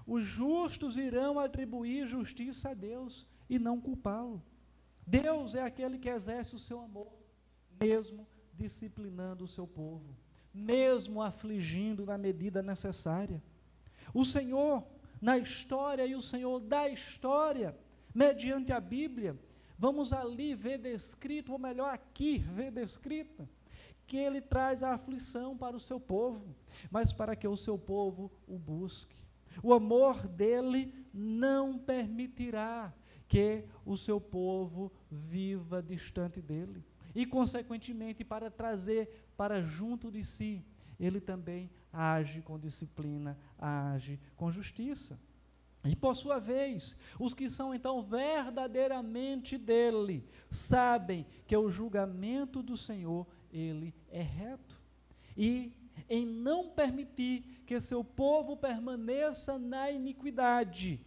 os 0.07 0.23
justos 0.23 0.99
irão 0.99 1.39
atribuir 1.39 2.07
justiça 2.07 2.69
a 2.73 2.75
Deus 2.75 3.27
e 3.49 3.59
não 3.59 3.81
culpá-lo. 3.81 4.43
Deus 5.07 5.55
é 5.55 5.63
aquele 5.63 5.99
que 5.99 6.11
exerce 6.11 6.55
o 6.55 6.59
seu 6.59 6.79
amor, 6.83 7.11
mesmo 7.81 8.29
disciplinando 8.61 9.45
o 9.45 9.49
seu 9.49 9.67
povo, 9.67 10.15
mesmo 10.53 11.23
afligindo 11.23 12.05
na 12.05 12.19
medida 12.19 12.63
necessária. 12.63 13.43
O 14.13 14.25
Senhor, 14.25 14.85
na 15.21 15.39
história 15.39 16.07
e 16.07 16.15
o 16.15 16.21
Senhor 16.21 16.61
da 16.61 16.89
história, 16.89 17.77
mediante 18.15 18.71
a 18.71 18.81
Bíblia, 18.81 19.35
vamos 19.79 20.13
ali 20.13 20.55
ver 20.55 20.79
descrito, 20.79 21.53
ou 21.53 21.59
melhor, 21.59 21.93
aqui 21.95 22.39
ver 22.39 22.71
descrita, 22.71 23.49
que 24.07 24.17
ele 24.17 24.41
traz 24.41 24.83
a 24.83 24.93
aflição 24.93 25.57
para 25.57 25.77
o 25.77 25.81
seu 25.81 25.99
povo, 25.99 26.55
mas 26.91 27.13
para 27.13 27.35
que 27.35 27.49
o 27.49 27.57
seu 27.57 27.79
povo 27.79 28.31
o 28.47 28.59
busque. 28.59 29.17
O 29.63 29.73
amor 29.73 30.29
dele 30.29 30.95
não 31.13 31.79
permitirá 31.79 32.93
que 33.27 33.65
o 33.87 33.97
seu 33.97 34.21
povo 34.21 34.93
viva 35.11 35.81
distante 35.81 36.43
dele. 36.43 36.85
E, 37.15 37.27
consequentemente, 37.27 38.25
para 38.25 38.51
trazer 38.51 39.31
para 39.37 39.63
junto 39.63 40.11
de 40.11 40.23
si, 40.23 40.65
ele 40.99 41.21
também 41.21 41.71
age 41.93 42.43
com 42.43 42.59
disciplina, 42.59 43.39
age 43.59 44.21
com 44.37 44.51
justiça. 44.51 45.19
E 45.85 45.97
por 45.97 46.15
sua 46.15 46.39
vez, 46.39 46.95
os 47.19 47.33
que 47.33 47.49
são 47.49 47.75
então 47.75 48.03
verdadeiramente 48.03 49.57
dele, 49.57 50.29
sabem 50.51 51.27
que 51.47 51.57
o 51.57 51.71
julgamento 51.71 52.63
do 52.63 52.77
Senhor 52.77 53.27
ele 53.51 53.95
é 54.11 54.21
reto. 54.21 54.77
E 55.37 55.73
em 56.09 56.27
não 56.27 56.69
permitir 56.71 57.63
que 57.67 57.81
seu 57.81 58.05
povo 58.05 58.57
permaneça 58.57 59.59
na 59.59 59.91
iniquidade, 59.91 61.01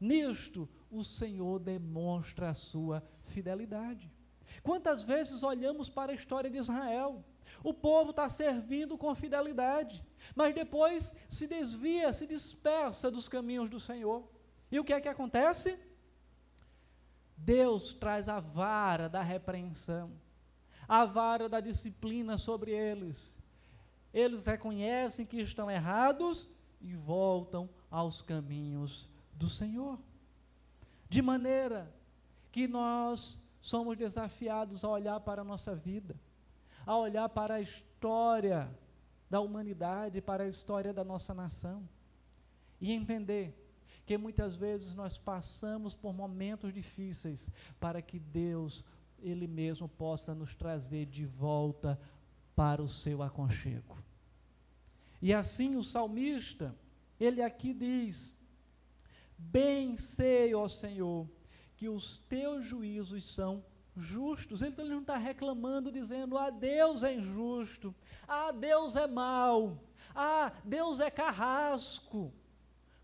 nisto 0.00 0.68
o 0.90 1.02
Senhor 1.02 1.58
demonstra 1.58 2.50
a 2.50 2.54
sua 2.54 3.02
fidelidade. 3.24 4.12
Quantas 4.62 5.02
vezes 5.02 5.42
olhamos 5.42 5.88
para 5.88 6.12
a 6.12 6.14
história 6.14 6.50
de 6.50 6.58
Israel? 6.58 7.24
O 7.62 7.72
povo 7.74 8.10
está 8.10 8.28
servindo 8.28 8.96
com 8.96 9.14
fidelidade, 9.14 10.04
mas 10.34 10.54
depois 10.54 11.14
se 11.28 11.46
desvia, 11.46 12.12
se 12.12 12.26
dispersa 12.26 13.10
dos 13.10 13.28
caminhos 13.28 13.68
do 13.68 13.80
Senhor. 13.80 14.28
E 14.70 14.78
o 14.78 14.84
que 14.84 14.92
é 14.92 15.00
que 15.00 15.08
acontece? 15.08 15.78
Deus 17.36 17.94
traz 17.94 18.28
a 18.28 18.40
vara 18.40 19.08
da 19.08 19.22
repreensão 19.22 20.12
a 20.88 21.04
vara 21.04 21.48
da 21.48 21.60
disciplina 21.60 22.38
sobre 22.38 22.70
eles. 22.72 23.38
Eles 24.12 24.46
reconhecem 24.46 25.26
que 25.26 25.38
estão 25.38 25.70
errados 25.70 26.48
e 26.80 26.94
voltam 26.94 27.68
aos 27.90 28.22
caminhos 28.22 29.06
do 29.34 29.50
Senhor. 29.50 29.98
De 31.10 31.20
maneira 31.20 31.94
que 32.50 32.66
nós 32.66 33.38
somos 33.60 33.96
desafiados 33.96 34.84
a 34.84 34.88
olhar 34.88 35.20
para 35.20 35.42
a 35.42 35.44
nossa 35.44 35.74
vida, 35.74 36.14
a 36.86 36.96
olhar 36.96 37.28
para 37.28 37.54
a 37.54 37.60
história 37.60 38.70
da 39.28 39.40
humanidade, 39.40 40.20
para 40.20 40.44
a 40.44 40.48
história 40.48 40.92
da 40.92 41.04
nossa 41.04 41.34
nação 41.34 41.86
e 42.80 42.92
entender 42.92 43.54
que 44.06 44.16
muitas 44.16 44.56
vezes 44.56 44.94
nós 44.94 45.18
passamos 45.18 45.94
por 45.94 46.14
momentos 46.14 46.72
difíceis 46.72 47.50
para 47.78 48.00
que 48.00 48.18
Deus 48.18 48.84
ele 49.20 49.46
mesmo 49.46 49.88
possa 49.88 50.34
nos 50.34 50.54
trazer 50.54 51.06
de 51.06 51.26
volta 51.26 52.00
para 52.54 52.82
o 52.82 52.88
seu 52.88 53.22
aconchego. 53.22 53.98
E 55.20 55.34
assim 55.34 55.76
o 55.76 55.82
salmista, 55.82 56.74
ele 57.18 57.42
aqui 57.42 57.74
diz: 57.74 58.36
Bem 59.36 59.96
sei, 59.96 60.54
ó 60.54 60.68
Senhor, 60.68 61.28
que 61.78 61.88
os 61.88 62.18
teus 62.18 62.64
juízos 62.64 63.24
são 63.24 63.64
justos. 63.96 64.62
Ele, 64.62 64.74
não 64.82 65.00
está 65.00 65.16
reclamando, 65.16 65.92
dizendo: 65.92 66.36
Ah, 66.36 66.50
Deus 66.50 67.04
é 67.04 67.14
injusto, 67.14 67.94
ah, 68.26 68.50
Deus 68.50 68.96
é 68.96 69.06
mau, 69.06 69.80
ah, 70.12 70.52
Deus 70.64 70.98
é 70.98 71.08
carrasco. 71.08 72.32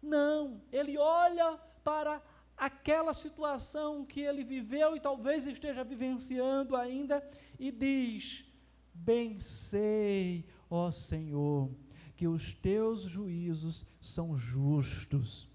Não, 0.02 0.60
ele 0.72 0.98
olha 0.98 1.56
para 1.84 2.20
aquela 2.56 3.14
situação 3.14 4.04
que 4.04 4.20
ele 4.20 4.42
viveu 4.42 4.96
e 4.96 5.00
talvez 5.00 5.46
esteja 5.46 5.84
vivenciando 5.84 6.74
ainda, 6.74 7.24
e 7.60 7.70
diz: 7.70 8.44
Bem 8.92 9.38
sei, 9.38 10.44
ó 10.68 10.90
Senhor, 10.90 11.70
que 12.16 12.26
os 12.26 12.52
teus 12.54 13.02
juízos 13.02 13.86
são 14.00 14.36
justos 14.36 15.48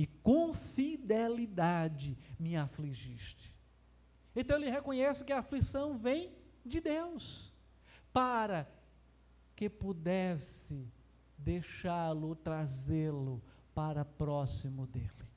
e 0.00 0.06
com 0.06 0.54
fidelidade 0.54 2.16
me 2.38 2.56
afligiste. 2.56 3.54
Então 4.34 4.56
ele 4.56 4.70
reconhece 4.70 5.22
que 5.22 5.30
a 5.30 5.40
aflição 5.40 5.98
vem 5.98 6.32
de 6.64 6.80
Deus, 6.80 7.52
para 8.10 8.66
que 9.54 9.68
pudesse 9.68 10.90
deixá-lo, 11.36 12.34
trazê-lo 12.34 13.42
para 13.74 14.02
próximo 14.02 14.86
dele, 14.86 15.28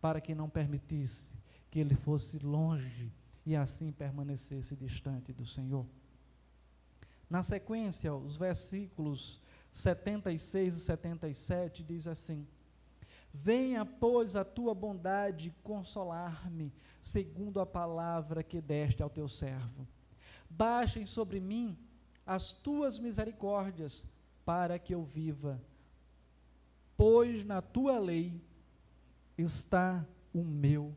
para 0.00 0.20
que 0.20 0.32
não 0.32 0.48
permitisse 0.48 1.34
que 1.68 1.80
ele 1.80 1.96
fosse 1.96 2.38
longe 2.38 3.12
e 3.44 3.56
assim 3.56 3.90
permanecesse 3.90 4.76
distante 4.76 5.32
do 5.32 5.44
Senhor. 5.44 5.84
Na 7.28 7.42
sequência, 7.42 8.14
os 8.14 8.36
versículos 8.36 9.40
76 9.72 10.76
e 10.76 10.80
77 10.82 11.82
diz 11.82 12.06
assim: 12.06 12.46
Venha, 13.32 13.84
pois, 13.84 14.36
a 14.36 14.44
tua 14.44 14.74
bondade 14.74 15.54
consolar-me, 15.62 16.72
segundo 17.00 17.60
a 17.60 17.66
palavra 17.66 18.42
que 18.42 18.60
deste 18.60 19.02
ao 19.02 19.10
teu 19.10 19.28
servo. 19.28 19.86
Baixem 20.48 21.06
sobre 21.06 21.38
mim 21.40 21.76
as 22.26 22.52
tuas 22.52 22.98
misericórdias, 22.98 24.06
para 24.44 24.78
que 24.78 24.94
eu 24.94 25.02
viva. 25.02 25.60
Pois 26.96 27.44
na 27.44 27.62
tua 27.62 27.98
lei 27.98 28.40
está 29.36 30.04
o 30.32 30.42
meu 30.42 30.94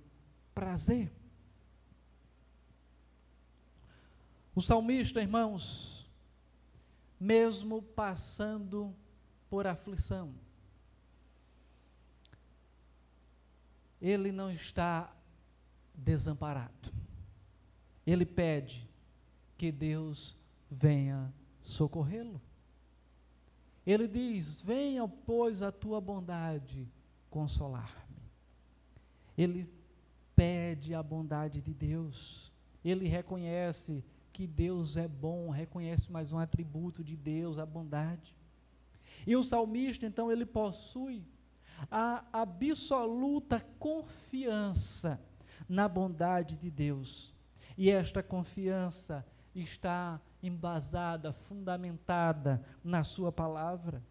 prazer. 0.53 1.11
O 4.53 4.61
salmista, 4.61 5.21
irmãos, 5.21 6.05
mesmo 7.19 7.81
passando 7.81 8.93
por 9.49 9.67
aflição, 9.67 10.33
ele 14.01 14.31
não 14.31 14.51
está 14.51 15.13
desamparado. 15.93 16.91
Ele 18.05 18.25
pede 18.25 18.89
que 19.57 19.71
Deus 19.71 20.35
venha 20.69 21.31
socorrê-lo. 21.61 22.41
Ele 23.85 24.07
diz: 24.07 24.61
Venha, 24.61 25.07
pois, 25.07 25.61
a 25.61 25.71
tua 25.71 26.01
bondade 26.01 26.87
consolar-me. 27.29 28.21
Ele 29.37 29.69
pede 30.35 30.93
a 30.95 31.03
bondade 31.03 31.61
de 31.61 31.73
Deus. 31.73 32.51
Ele 32.83 33.07
reconhece 33.07 34.03
que 34.33 34.47
Deus 34.47 34.97
é 34.97 35.07
bom, 35.07 35.49
reconhece 35.49 36.11
mais 36.11 36.31
um 36.33 36.39
atributo 36.39 37.03
de 37.03 37.15
Deus, 37.15 37.59
a 37.59 37.65
bondade. 37.65 38.35
E 39.27 39.35
o 39.35 39.43
salmista, 39.43 40.05
então, 40.05 40.31
ele 40.31 40.45
possui 40.45 41.23
a 41.89 42.23
absoluta 42.31 43.59
confiança 43.79 45.19
na 45.67 45.87
bondade 45.87 46.57
de 46.57 46.69
Deus. 46.69 47.33
E 47.77 47.89
esta 47.89 48.21
confiança 48.21 49.25
está 49.55 50.19
embasada, 50.43 51.31
fundamentada 51.31 52.63
na 52.83 53.03
Sua 53.03 53.31
palavra. 53.31 54.03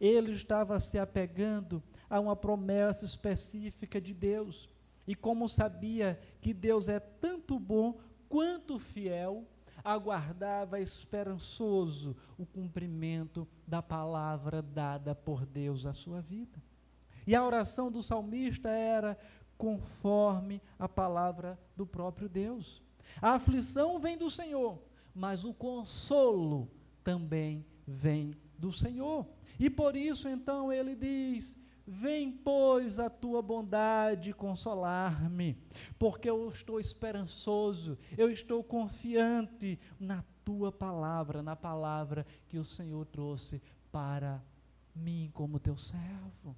Ele 0.00 0.32
estava 0.32 0.80
se 0.80 0.98
apegando 0.98 1.82
a 2.08 2.18
uma 2.18 2.34
promessa 2.34 3.04
específica 3.04 4.00
de 4.00 4.14
Deus. 4.14 4.68
E 5.06 5.14
como 5.14 5.48
sabia 5.48 6.18
que 6.40 6.54
Deus 6.54 6.88
é 6.88 6.98
tanto 6.98 7.58
bom 7.58 7.98
quanto 8.28 8.78
fiel, 8.78 9.46
aguardava 9.84 10.80
esperançoso 10.80 12.16
o 12.38 12.46
cumprimento 12.46 13.46
da 13.66 13.82
palavra 13.82 14.62
dada 14.62 15.14
por 15.14 15.44
Deus 15.44 15.84
à 15.84 15.92
sua 15.92 16.22
vida. 16.22 16.62
E 17.26 17.34
a 17.34 17.44
oração 17.44 17.90
do 17.90 18.02
salmista 18.02 18.68
era 18.68 19.18
conforme 19.56 20.60
a 20.78 20.88
palavra 20.88 21.58
do 21.76 21.86
próprio 21.86 22.28
Deus. 22.28 22.82
A 23.20 23.34
aflição 23.34 23.98
vem 23.98 24.18
do 24.18 24.28
Senhor, 24.28 24.82
mas 25.14 25.44
o 25.44 25.54
consolo 25.54 26.70
também 27.02 27.64
vem 27.86 28.34
do 28.58 28.72
Senhor. 28.72 29.26
E 29.58 29.70
por 29.70 29.94
isso 29.94 30.28
então 30.28 30.72
ele 30.72 30.96
diz: 30.96 31.58
Vem, 31.86 32.32
pois, 32.32 32.98
a 32.98 33.10
tua 33.10 33.42
bondade 33.42 34.32
consolar-me, 34.32 35.56
porque 35.98 36.28
eu 36.28 36.48
estou 36.48 36.80
esperançoso, 36.80 37.98
eu 38.16 38.30
estou 38.30 38.64
confiante 38.64 39.78
na 40.00 40.24
tua 40.44 40.72
palavra, 40.72 41.42
na 41.42 41.54
palavra 41.54 42.26
que 42.48 42.58
o 42.58 42.64
Senhor 42.64 43.04
trouxe 43.06 43.62
para 43.92 44.42
mim 44.94 45.30
como 45.34 45.60
teu 45.60 45.76
servo. 45.76 46.56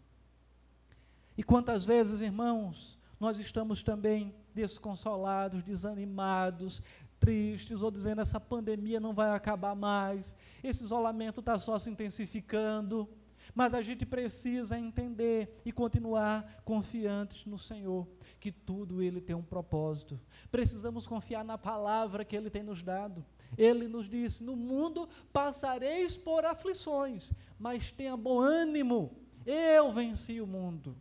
E 1.36 1.42
quantas 1.42 1.84
vezes, 1.84 2.22
irmãos, 2.22 2.98
nós 3.20 3.38
estamos 3.38 3.82
também 3.82 4.34
desconsolados, 4.54 5.62
desanimados, 5.62 6.82
tristes, 7.18 7.82
ou 7.82 7.90
dizendo 7.90 8.20
essa 8.20 8.40
pandemia 8.40 9.00
não 9.00 9.14
vai 9.14 9.30
acabar 9.30 9.74
mais, 9.74 10.36
esse 10.62 10.82
isolamento 10.82 11.40
está 11.40 11.58
só 11.58 11.78
se 11.78 11.90
intensificando. 11.90 13.08
Mas 13.54 13.72
a 13.72 13.80
gente 13.80 14.04
precisa 14.04 14.78
entender 14.78 15.62
e 15.64 15.72
continuar 15.72 16.60
confiantes 16.64 17.46
no 17.46 17.56
Senhor, 17.56 18.06
que 18.40 18.50
tudo 18.50 19.02
Ele 19.02 19.20
tem 19.20 19.36
um 19.36 19.42
propósito. 19.42 20.20
Precisamos 20.50 21.06
confiar 21.06 21.44
na 21.44 21.56
palavra 21.56 22.24
que 22.24 22.36
Ele 22.36 22.50
tem 22.50 22.62
nos 22.62 22.82
dado. 22.82 23.24
Ele 23.56 23.88
nos 23.88 24.08
disse: 24.10 24.42
No 24.42 24.56
mundo 24.56 25.08
passareis 25.32 26.16
por 26.16 26.44
aflições, 26.44 27.32
mas 27.58 27.92
tenha 27.92 28.16
bom 28.16 28.40
ânimo, 28.40 29.16
eu 29.46 29.92
venci 29.92 30.40
o 30.40 30.46
mundo. 30.46 30.96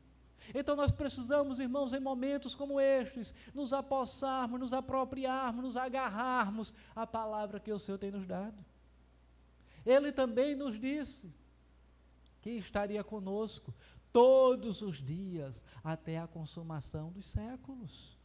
Então 0.53 0.75
nós 0.75 0.91
precisamos, 0.91 1.59
irmãos, 1.59 1.93
em 1.93 1.99
momentos 1.99 2.53
como 2.53 2.79
estes, 2.79 3.33
nos 3.53 3.73
apossarmos, 3.73 4.59
nos 4.59 4.73
apropriarmos, 4.73 5.63
nos 5.63 5.77
agarrarmos 5.77 6.73
à 6.95 7.07
palavra 7.07 7.59
que 7.59 7.71
o 7.71 7.79
Senhor 7.79 7.97
tem 7.97 8.11
nos 8.11 8.25
dado. 8.25 8.63
Ele 9.85 10.11
também 10.11 10.55
nos 10.55 10.79
disse 10.79 11.33
que 12.41 12.51
estaria 12.51 13.03
conosco 13.03 13.73
todos 14.11 14.81
os 14.81 14.97
dias 15.01 15.63
até 15.83 16.19
a 16.19 16.27
consumação 16.27 17.11
dos 17.11 17.25
séculos. 17.25 18.17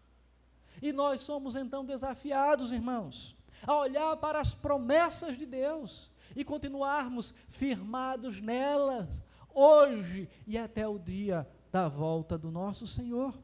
E 0.80 0.92
nós 0.92 1.20
somos 1.20 1.56
então 1.56 1.84
desafiados, 1.84 2.72
irmãos, 2.72 3.36
a 3.66 3.76
olhar 3.76 4.16
para 4.16 4.40
as 4.40 4.54
promessas 4.54 5.36
de 5.36 5.44
Deus 5.44 6.10
e 6.34 6.44
continuarmos 6.44 7.34
firmados 7.48 8.40
nelas, 8.40 9.22
hoje 9.52 10.28
e 10.46 10.56
até 10.56 10.86
o 10.86 10.98
dia 10.98 11.46
da 11.70 11.88
volta 11.88 12.36
do 12.36 12.50
nosso 12.50 12.86
Senhor. 12.86 13.38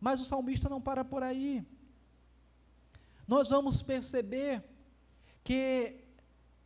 Mas 0.00 0.20
o 0.20 0.24
salmista 0.24 0.68
não 0.68 0.80
para 0.80 1.04
por 1.04 1.22
aí. 1.22 1.64
Nós 3.26 3.50
vamos 3.50 3.82
perceber 3.82 4.64
que, 5.44 6.00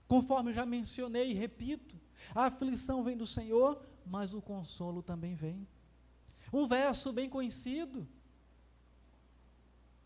conforme 0.09 0.53
já 0.53 0.65
mencionei 0.65 1.31
e 1.31 1.35
repito, 1.35 1.99
a 2.35 2.47
aflição 2.47 3.03
vem 3.03 3.17
do 3.17 3.27
Senhor, 3.27 3.81
mas 4.05 4.33
o 4.33 4.41
consolo 4.41 5.03
também 5.03 5.35
vem. 5.35 5.67
Um 6.53 6.67
verso 6.67 7.13
bem 7.13 7.29
conhecido, 7.29 8.07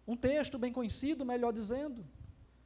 um 0.07 0.17
texto 0.17 0.59
bem 0.59 0.73
conhecido, 0.73 1.25
melhor 1.25 1.53
dizendo, 1.53 2.05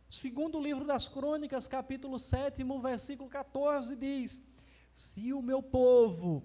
segundo 0.08 0.58
o 0.58 0.62
livro 0.62 0.84
das 0.84 1.08
Crônicas, 1.08 1.68
capítulo 1.68 2.18
7, 2.18 2.64
versículo 2.80 3.28
14, 3.28 3.96
diz: 3.96 4.40
Se 4.92 5.32
o 5.32 5.42
meu 5.42 5.62
povo, 5.62 6.42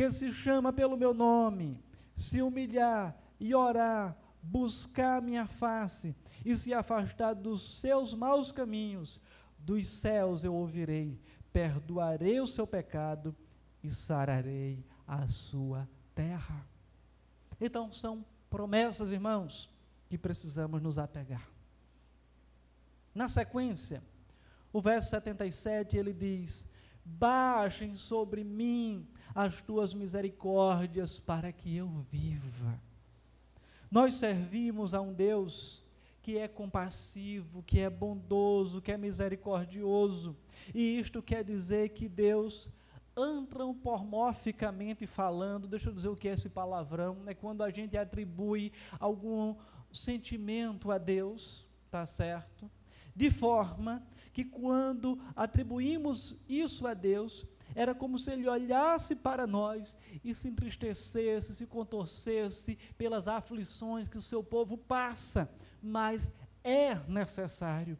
que 0.00 0.10
se 0.10 0.32
chama 0.32 0.72
pelo 0.72 0.96
meu 0.96 1.12
nome, 1.12 1.78
se 2.16 2.40
humilhar 2.40 3.14
e 3.38 3.54
orar, 3.54 4.16
buscar 4.42 5.20
minha 5.20 5.46
face 5.46 6.16
e 6.42 6.56
se 6.56 6.72
afastar 6.72 7.34
dos 7.34 7.80
seus 7.82 8.14
maus 8.14 8.50
caminhos, 8.50 9.20
dos 9.58 9.86
céus 9.86 10.42
eu 10.42 10.54
ouvirei, 10.54 11.20
perdoarei 11.52 12.40
o 12.40 12.46
seu 12.46 12.66
pecado 12.66 13.36
e 13.82 13.90
sararei 13.90 14.82
a 15.06 15.28
sua 15.28 15.86
terra. 16.14 16.66
Então 17.60 17.92
são 17.92 18.24
promessas, 18.48 19.12
irmãos, 19.12 19.70
que 20.08 20.16
precisamos 20.16 20.80
nos 20.80 20.98
apegar. 20.98 21.46
Na 23.14 23.28
sequência, 23.28 24.02
o 24.72 24.80
verso 24.80 25.10
77 25.10 25.98
ele 25.98 26.14
diz: 26.14 26.66
Baixem 27.04 27.94
sobre 27.94 28.44
mim 28.44 29.06
as 29.34 29.60
tuas 29.62 29.94
misericórdias 29.94 31.18
para 31.18 31.52
que 31.52 31.76
eu 31.76 31.88
viva. 32.10 32.80
Nós 33.90 34.14
servimos 34.14 34.94
a 34.94 35.00
um 35.00 35.12
Deus 35.12 35.82
que 36.22 36.38
é 36.38 36.46
compassivo, 36.46 37.62
que 37.62 37.80
é 37.80 37.90
bondoso, 37.90 38.80
que 38.80 38.92
é 38.92 38.96
misericordioso. 38.96 40.36
E 40.74 40.98
isto 40.98 41.22
quer 41.22 41.42
dizer 41.42 41.88
que 41.90 42.08
Deus, 42.08 42.68
antropomorficamente 43.16 45.06
falando, 45.06 45.66
deixa 45.66 45.88
eu 45.88 45.94
dizer 45.94 46.08
o 46.08 46.16
que 46.16 46.28
é 46.28 46.34
esse 46.34 46.50
palavrão, 46.50 47.22
é 47.26 47.34
quando 47.34 47.62
a 47.62 47.70
gente 47.70 47.96
atribui 47.96 48.72
algum 48.98 49.56
sentimento 49.92 50.92
a 50.92 50.98
Deus, 50.98 51.66
tá 51.90 52.06
certo? 52.06 52.70
De 53.14 53.30
forma 53.30 54.02
que 54.32 54.44
quando 54.44 55.18
atribuímos 55.34 56.36
isso 56.48 56.86
a 56.86 56.94
Deus, 56.94 57.46
Era 57.74 57.94
como 57.94 58.18
se 58.18 58.30
ele 58.30 58.48
olhasse 58.48 59.14
para 59.14 59.46
nós 59.46 59.96
e 60.24 60.34
se 60.34 60.48
entristecesse, 60.48 61.54
se 61.54 61.66
contorcesse 61.66 62.76
pelas 62.98 63.28
aflições 63.28 64.08
que 64.08 64.18
o 64.18 64.22
seu 64.22 64.42
povo 64.42 64.76
passa, 64.76 65.50
mas 65.82 66.32
é 66.64 66.94
necessário. 67.08 67.98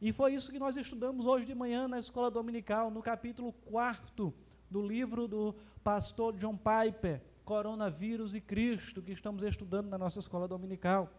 E 0.00 0.12
foi 0.12 0.34
isso 0.34 0.52
que 0.52 0.58
nós 0.58 0.76
estudamos 0.76 1.26
hoje 1.26 1.46
de 1.46 1.54
manhã 1.54 1.88
na 1.88 1.98
escola 1.98 2.30
dominical, 2.30 2.90
no 2.90 3.02
capítulo 3.02 3.52
4 3.52 4.34
do 4.70 4.86
livro 4.86 5.28
do 5.28 5.54
pastor 5.82 6.36
John 6.36 6.56
Piper, 6.56 7.22
Coronavírus 7.44 8.34
e 8.34 8.40
Cristo, 8.40 9.00
que 9.00 9.12
estamos 9.12 9.42
estudando 9.42 9.88
na 9.88 9.96
nossa 9.96 10.18
escola 10.18 10.48
dominical. 10.48 11.10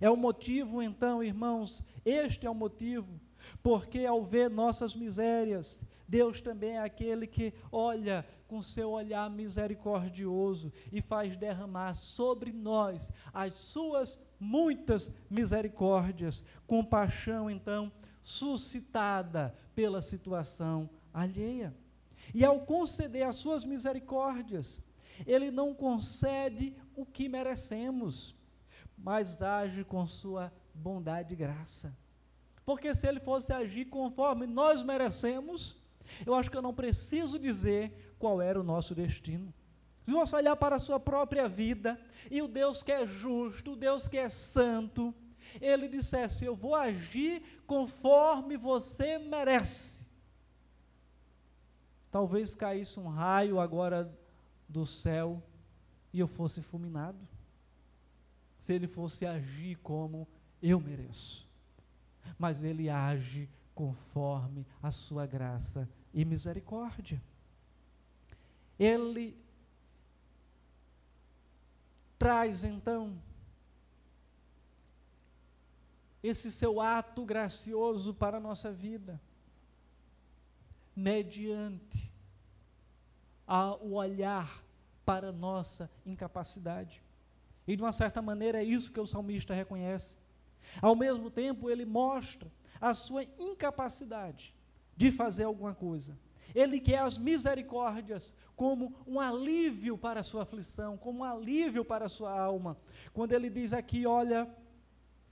É 0.00 0.08
o 0.08 0.16
motivo, 0.16 0.82
então, 0.82 1.22
irmãos, 1.22 1.82
este 2.04 2.46
é 2.46 2.50
o 2.50 2.54
motivo, 2.54 3.20
porque 3.62 4.06
ao 4.06 4.24
ver 4.24 4.48
nossas 4.48 4.94
misérias, 4.94 5.84
Deus 6.08 6.40
também 6.40 6.72
é 6.72 6.80
aquele 6.80 7.26
que 7.26 7.52
olha 7.70 8.26
com 8.48 8.62
seu 8.62 8.90
olhar 8.90 9.30
misericordioso 9.30 10.72
e 10.90 11.00
faz 11.00 11.36
derramar 11.36 11.94
sobre 11.94 12.50
nós 12.50 13.12
as 13.32 13.58
suas 13.58 14.18
muitas 14.40 15.12
misericórdias, 15.28 16.42
compaixão, 16.66 17.50
então, 17.50 17.92
suscitada 18.22 19.54
pela 19.74 20.02
situação 20.02 20.88
alheia. 21.12 21.74
E 22.34 22.44
ao 22.44 22.60
conceder 22.60 23.26
as 23.26 23.36
suas 23.36 23.64
misericórdias, 23.64 24.80
ele 25.26 25.50
não 25.50 25.74
concede 25.74 26.74
o 26.96 27.04
que 27.04 27.28
merecemos, 27.28 28.34
mas 29.02 29.40
age 29.42 29.84
com 29.84 30.06
sua 30.06 30.52
bondade 30.74 31.34
e 31.34 31.36
graça. 31.36 31.96
Porque 32.64 32.94
se 32.94 33.06
ele 33.06 33.20
fosse 33.20 33.52
agir 33.52 33.86
conforme 33.86 34.46
nós 34.46 34.82
merecemos, 34.82 35.76
eu 36.24 36.34
acho 36.34 36.50
que 36.50 36.56
eu 36.56 36.62
não 36.62 36.74
preciso 36.74 37.38
dizer 37.38 38.14
qual 38.18 38.40
era 38.40 38.60
o 38.60 38.64
nosso 38.64 38.94
destino. 38.94 39.52
Se 40.02 40.12
você 40.12 40.36
olhar 40.36 40.56
para 40.56 40.76
a 40.76 40.80
sua 40.80 40.98
própria 40.98 41.48
vida, 41.48 42.00
e 42.30 42.40
o 42.42 42.48
Deus 42.48 42.82
que 42.82 42.92
é 42.92 43.06
justo, 43.06 43.72
o 43.72 43.76
Deus 43.76 44.08
que 44.08 44.16
é 44.16 44.28
santo, 44.28 45.14
ele 45.60 45.88
dissesse: 45.88 46.44
Eu 46.44 46.54
vou 46.54 46.74
agir 46.74 47.42
conforme 47.66 48.56
você 48.56 49.18
merece. 49.18 50.06
Talvez 52.10 52.54
caísse 52.54 52.98
um 52.98 53.08
raio 53.08 53.60
agora 53.60 54.12
do 54.68 54.84
céu 54.84 55.42
e 56.12 56.18
eu 56.18 56.26
fosse 56.26 56.60
fulminado. 56.60 57.18
Se 58.60 58.74
ele 58.74 58.86
fosse 58.86 59.24
agir 59.24 59.76
como 59.76 60.28
eu 60.62 60.78
mereço. 60.78 61.48
Mas 62.38 62.62
ele 62.62 62.90
age 62.90 63.48
conforme 63.74 64.66
a 64.82 64.90
sua 64.90 65.26
graça 65.26 65.88
e 66.12 66.26
misericórdia. 66.26 67.22
Ele 68.78 69.34
traz 72.18 72.62
então 72.62 73.18
esse 76.22 76.52
seu 76.52 76.82
ato 76.82 77.24
gracioso 77.24 78.12
para 78.12 78.36
a 78.36 78.40
nossa 78.40 78.70
vida, 78.70 79.18
mediante 80.94 82.12
o 83.80 83.94
olhar 83.94 84.62
para 85.02 85.30
a 85.30 85.32
nossa 85.32 85.90
incapacidade. 86.04 87.02
E 87.70 87.76
de 87.76 87.82
uma 87.82 87.92
certa 87.92 88.20
maneira 88.20 88.60
é 88.60 88.64
isso 88.64 88.90
que 88.90 88.98
o 88.98 89.06
salmista 89.06 89.54
reconhece. 89.54 90.16
Ao 90.82 90.96
mesmo 90.96 91.30
tempo, 91.30 91.70
ele 91.70 91.84
mostra 91.84 92.50
a 92.80 92.92
sua 92.94 93.22
incapacidade 93.38 94.52
de 94.96 95.12
fazer 95.12 95.44
alguma 95.44 95.72
coisa. 95.72 96.18
Ele 96.52 96.80
quer 96.80 96.98
as 96.98 97.16
misericórdias 97.16 98.34
como 98.56 98.92
um 99.06 99.20
alívio 99.20 99.96
para 99.96 100.18
a 100.18 100.24
sua 100.24 100.42
aflição, 100.42 100.96
como 100.96 101.20
um 101.20 101.24
alívio 101.24 101.84
para 101.84 102.06
a 102.06 102.08
sua 102.08 102.36
alma. 102.36 102.76
Quando 103.12 103.34
ele 103.34 103.48
diz 103.48 103.72
aqui: 103.72 104.04
Olha, 104.04 104.52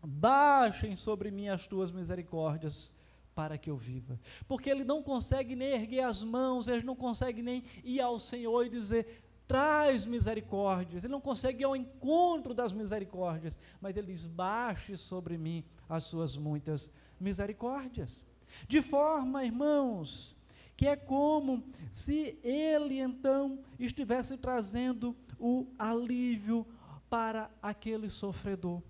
baixem 0.01 0.95
sobre 0.95 1.33
mim 1.33 1.49
as 1.49 1.67
tuas 1.67 1.91
misericórdias, 1.91 2.95
para 3.35 3.59
que 3.59 3.69
eu 3.69 3.77
viva. 3.77 4.19
Porque 4.47 4.71
ele 4.71 4.85
não 4.85 5.03
consegue 5.03 5.57
nem 5.57 5.73
erguer 5.73 6.03
as 6.03 6.23
mãos, 6.23 6.69
ele 6.69 6.85
não 6.85 6.95
consegue 6.95 7.43
nem 7.43 7.65
ir 7.83 8.01
ao 8.01 8.21
Senhor 8.21 8.65
e 8.65 8.71
dizer: 8.71 9.25
traz 9.49 10.05
misericórdias. 10.05 11.03
Ele 11.03 11.11
não 11.11 11.21
consegue 11.21 11.63
ir 11.63 11.65
ao 11.65 11.75
encontro 11.75 12.53
das 12.53 12.73
misericórdias, 12.73 13.59
mas 13.81 13.97
ele 13.97 14.13
diz: 14.13 14.27
baixe 14.27 14.97
sobre 14.97 15.39
mim 15.39 15.65
as 15.89 16.05
suas 16.05 16.37
muitas 16.37 16.93
misericórdias. 17.19 18.25
De 18.69 18.83
forma, 18.83 19.45
irmãos, 19.45 20.37
que 20.77 20.87
é 20.87 20.95
como 20.95 21.65
se 21.91 22.39
ele 22.45 23.01
então 23.01 23.59
estivesse 23.81 24.37
trazendo 24.37 25.17
o 25.41 25.67
alívio 25.79 26.67
para 27.09 27.51
aquele 27.63 28.11
sofredor. 28.11 28.83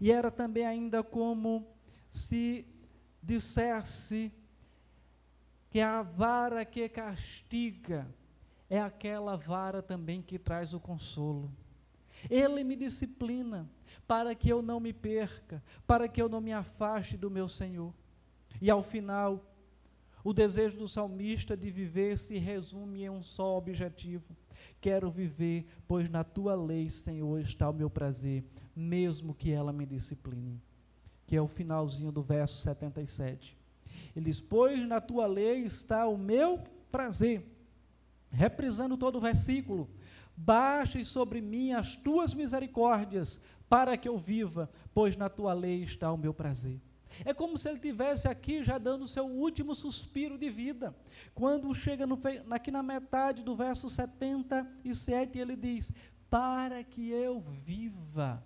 E 0.00 0.10
era 0.12 0.30
também 0.30 0.64
ainda 0.64 1.02
como 1.02 1.66
se 2.08 2.64
dissesse 3.22 4.32
que 5.70 5.80
a 5.80 6.02
vara 6.02 6.64
que 6.64 6.88
castiga 6.88 8.06
é 8.72 8.80
aquela 8.80 9.36
vara 9.36 9.82
também 9.82 10.22
que 10.22 10.38
traz 10.38 10.72
o 10.72 10.80
consolo. 10.80 11.52
Ele 12.30 12.64
me 12.64 12.74
disciplina 12.74 13.68
para 14.06 14.34
que 14.34 14.50
eu 14.50 14.62
não 14.62 14.80
me 14.80 14.94
perca, 14.94 15.62
para 15.86 16.08
que 16.08 16.22
eu 16.22 16.26
não 16.26 16.40
me 16.40 16.54
afaste 16.54 17.18
do 17.18 17.30
meu 17.30 17.48
Senhor. 17.48 17.92
E 18.62 18.70
ao 18.70 18.82
final, 18.82 19.44
o 20.24 20.32
desejo 20.32 20.78
do 20.78 20.88
salmista 20.88 21.54
de 21.54 21.70
viver 21.70 22.16
se 22.16 22.38
resume 22.38 23.02
em 23.02 23.10
um 23.10 23.22
só 23.22 23.58
objetivo: 23.58 24.34
quero 24.80 25.10
viver, 25.10 25.66
pois 25.86 26.08
na 26.08 26.24
tua 26.24 26.54
lei, 26.54 26.88
Senhor, 26.88 27.40
está 27.40 27.68
o 27.68 27.74
meu 27.74 27.90
prazer, 27.90 28.42
mesmo 28.74 29.34
que 29.34 29.52
ela 29.52 29.70
me 29.70 29.84
discipline. 29.84 30.58
Que 31.26 31.36
é 31.36 31.42
o 31.42 31.46
finalzinho 31.46 32.10
do 32.10 32.22
verso 32.22 32.62
77. 32.62 33.54
Ele 34.16 34.24
diz: 34.24 34.40
Pois 34.40 34.88
na 34.88 34.98
tua 34.98 35.26
lei 35.26 35.58
está 35.62 36.06
o 36.06 36.16
meu 36.16 36.58
prazer. 36.90 37.52
Reprisando 38.32 38.96
todo 38.96 39.16
o 39.16 39.20
versículo: 39.20 39.88
Baixe 40.36 41.04
sobre 41.04 41.40
mim 41.40 41.72
as 41.72 41.94
tuas 41.94 42.34
misericórdias, 42.34 43.40
para 43.68 43.96
que 43.96 44.08
eu 44.08 44.18
viva, 44.18 44.70
pois 44.92 45.16
na 45.16 45.28
tua 45.28 45.52
lei 45.52 45.82
está 45.82 46.10
o 46.10 46.18
meu 46.18 46.32
prazer. 46.32 46.80
É 47.24 47.34
como 47.34 47.58
se 47.58 47.68
ele 47.68 47.78
tivesse 47.78 48.26
aqui 48.26 48.64
já 48.64 48.78
dando 48.78 49.02
o 49.02 49.08
seu 49.08 49.26
último 49.26 49.74
suspiro 49.74 50.38
de 50.38 50.48
vida. 50.48 50.96
Quando 51.34 51.74
chega 51.74 52.06
no, 52.06 52.18
aqui 52.50 52.70
na 52.70 52.82
metade 52.82 53.42
do 53.42 53.54
verso 53.54 53.90
77, 53.90 55.38
ele 55.38 55.54
diz: 55.54 55.92
Para 56.30 56.82
que 56.82 57.10
eu 57.10 57.40
viva. 57.40 58.42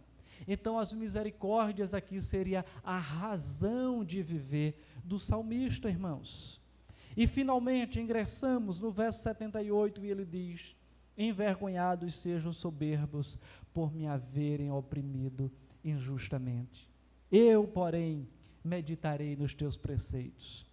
Então, 0.47 0.79
as 0.79 0.93
misericórdias 0.93 1.95
aqui 1.95 2.21
seria 2.21 2.65
a 2.85 2.99
razão 2.99 4.05
de 4.05 4.23
viver 4.23 4.81
do 5.03 5.19
salmista, 5.19 5.89
irmãos. 5.89 6.61
E 7.17 7.27
finalmente 7.27 7.99
ingressamos 7.99 8.79
no 8.79 8.91
verso 8.91 9.23
78 9.23 10.05
e 10.05 10.11
ele 10.11 10.25
diz: 10.25 10.77
Envergonhados 11.17 12.15
sejam 12.15 12.53
soberbos 12.53 13.39
por 13.73 13.95
me 13.95 14.07
haverem 14.07 14.71
oprimido 14.71 15.51
injustamente. 15.83 16.91
Eu, 17.33 17.67
porém, 17.67 18.29
meditarei 18.63 19.35
nos 19.35 19.55
teus 19.55 19.77
preceitos. 19.77 20.67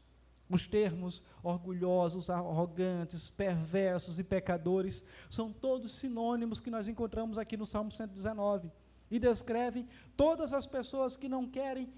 Os 0.49 0.67
termos 0.67 1.23
orgulhosos, 1.41 2.29
arrogantes, 2.29 3.29
perversos 3.29 4.19
e 4.19 4.23
pecadores 4.23 5.03
são 5.29 5.51
todos 5.51 5.95
sinônimos 5.95 6.59
que 6.59 6.69
nós 6.69 6.87
encontramos 6.87 7.37
aqui 7.37 7.55
no 7.55 7.65
Salmo 7.65 7.91
119 7.91 8.69
e 9.09 9.17
descrevem 9.17 9.87
todas 10.17 10.53
as 10.53 10.67
pessoas 10.67 11.15
que 11.15 11.29
não 11.29 11.47
querem 11.47 11.89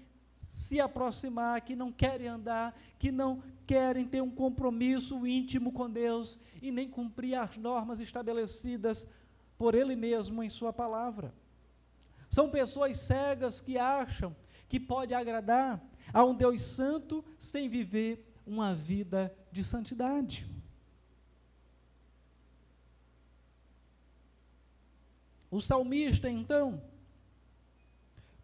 se 0.56 0.80
aproximar, 0.80 1.60
que 1.60 1.76
não 1.76 1.92
querem 1.92 2.28
andar, 2.28 2.74
que 2.98 3.12
não 3.12 3.42
querem 3.66 4.06
ter 4.06 4.22
um 4.22 4.30
compromisso 4.30 5.26
íntimo 5.26 5.70
com 5.70 5.88
Deus 5.88 6.38
e 6.62 6.70
nem 6.72 6.88
cumprir 6.88 7.34
as 7.34 7.58
normas 7.58 8.00
estabelecidas 8.00 9.06
por 9.58 9.74
Ele 9.74 9.94
mesmo 9.94 10.42
em 10.42 10.48
Sua 10.48 10.72
palavra. 10.72 11.34
São 12.30 12.50
pessoas 12.50 12.96
cegas 12.96 13.60
que 13.60 13.76
acham 13.76 14.34
que 14.66 14.80
pode 14.80 15.12
agradar 15.12 15.78
a 16.10 16.24
um 16.24 16.34
Deus 16.34 16.62
santo 16.62 17.22
sem 17.38 17.68
viver 17.68 18.26
uma 18.46 18.74
vida 18.74 19.36
de 19.52 19.62
santidade. 19.62 20.46
O 25.50 25.60
salmista, 25.60 26.30
então, 26.30 26.82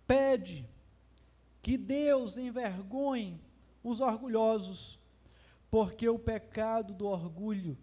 pede 0.07 0.70
que 1.62 1.79
Deus 1.79 2.37
envergonhe 2.37 3.40
os 3.83 4.01
orgulhosos, 4.01 4.98
porque 5.70 6.09
o 6.09 6.18
pecado 6.18 6.92
do 6.92 7.07
orgulho 7.07 7.79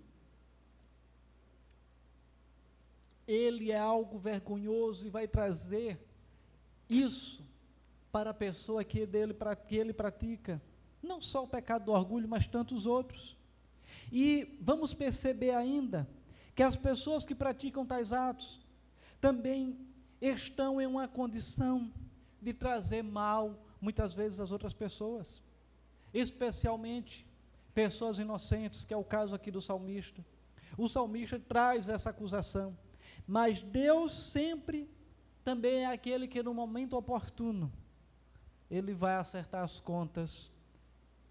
ele 3.28 3.72
é 3.72 3.78
algo 3.78 4.18
vergonhoso 4.18 5.06
e 5.06 5.10
vai 5.10 5.28
trazer 5.28 6.04
isso 6.90 7.48
para 8.12 8.32
a 8.32 8.34
pessoa 8.34 8.84
que, 8.84 9.06
dele, 9.06 9.36
que 9.68 9.76
ele 9.76 9.94
pratica. 9.94 10.60
Não 11.02 11.22
só 11.22 11.44
o 11.44 11.48
pecado 11.48 11.86
do 11.86 11.92
orgulho, 11.92 12.28
mas 12.28 12.48
tantos 12.48 12.88
outros. 12.88 13.38
E 14.12 14.58
vamos 14.60 14.96
perceber 14.96 15.52
ainda 15.52 16.10
que 16.56 16.64
as 16.64 16.76
pessoas 16.76 17.24
que 17.24 17.36
praticam 17.36 17.86
tais 17.86 18.12
atos 18.12 18.60
também 19.22 19.78
estão 20.20 20.82
em 20.82 20.88
uma 20.88 21.08
condição 21.08 21.94
de 22.42 22.52
trazer 22.52 23.04
mal, 23.04 23.64
muitas 23.82 24.14
vezes, 24.14 24.40
às 24.40 24.52
outras 24.52 24.74
pessoas, 24.74 25.42
especialmente 26.14 27.26
pessoas 27.74 28.20
inocentes, 28.20 28.84
que 28.84 28.94
é 28.94 28.98
o 28.98 29.04
caso 29.04 29.34
aqui 29.36 29.52
do 29.52 29.62
salmista. 29.62 30.26
O 30.78 30.88
salmista 30.88 31.40
traz 31.40 31.90
essa 31.90 32.10
acusação, 32.10 32.78
mas 33.28 33.62
Deus 33.62 34.14
sempre 34.14 34.90
também 35.44 35.84
é 35.84 35.92
aquele 35.92 36.28
que, 36.28 36.44
no 36.44 36.54
momento 36.54 36.98
oportuno, 36.98 37.72
ele 38.70 38.94
vai 38.94 39.16
acertar 39.16 39.64
as 39.64 39.80
contas 39.80 40.52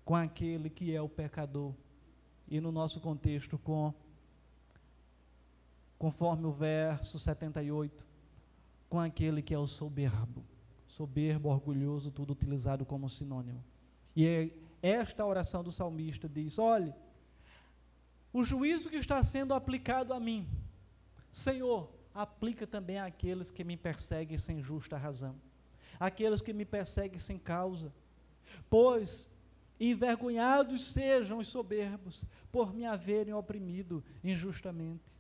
com 0.04 0.16
aquele 0.16 0.70
que 0.70 0.94
é 0.94 1.00
o 1.00 1.08
pecador. 1.08 1.74
E 2.48 2.60
no 2.60 2.72
nosso 2.72 3.00
contexto, 3.00 3.58
com 3.58 3.94
conforme 5.98 6.46
o 6.46 6.52
verso 6.52 7.18
78, 7.18 8.06
com 8.88 9.00
aquele 9.00 9.42
que 9.42 9.52
é 9.52 9.58
o 9.58 9.66
soberbo. 9.66 10.44
Soberbo, 10.88 11.50
orgulhoso, 11.50 12.10
tudo 12.10 12.32
utilizado 12.32 12.84
como 12.84 13.08
sinônimo. 13.08 13.62
E 14.16 14.26
é 14.26 14.50
esta 14.82 15.24
oração 15.24 15.62
do 15.62 15.70
salmista 15.70 16.28
diz: 16.28 16.58
olhe, 16.58 16.92
o 18.32 18.42
juízo 18.42 18.90
que 18.90 18.96
está 18.96 19.22
sendo 19.22 19.54
aplicado 19.54 20.12
a 20.12 20.18
mim, 20.18 20.48
Senhor, 21.30 21.92
aplica 22.14 22.66
também 22.66 22.98
àqueles 22.98 23.50
que 23.50 23.62
me 23.62 23.76
perseguem 23.76 24.38
sem 24.38 24.62
justa 24.62 24.96
razão, 24.96 25.36
aqueles 26.00 26.40
que 26.40 26.52
me 26.52 26.64
perseguem 26.64 27.18
sem 27.18 27.38
causa. 27.38 27.92
Pois 28.68 29.28
envergonhados 29.78 30.86
sejam 30.86 31.38
os 31.38 31.48
soberbos 31.48 32.24
por 32.50 32.74
me 32.74 32.84
haverem 32.84 33.34
oprimido 33.34 34.02
injustamente. 34.24 35.16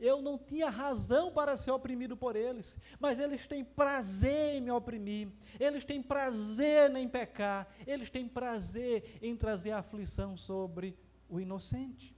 Eu 0.00 0.22
não 0.22 0.38
tinha 0.38 0.70
razão 0.70 1.30
para 1.30 1.58
ser 1.58 1.70
oprimido 1.72 2.16
por 2.16 2.34
eles, 2.34 2.74
mas 2.98 3.20
eles 3.20 3.46
têm 3.46 3.62
prazer 3.62 4.54
em 4.54 4.60
me 4.62 4.70
oprimir, 4.70 5.28
eles 5.58 5.84
têm 5.84 6.02
prazer 6.02 6.94
em 6.96 7.06
pecar, 7.06 7.68
eles 7.86 8.08
têm 8.08 8.26
prazer 8.26 9.18
em 9.20 9.36
trazer 9.36 9.72
aflição 9.72 10.38
sobre 10.38 10.96
o 11.28 11.38
inocente. 11.38 12.16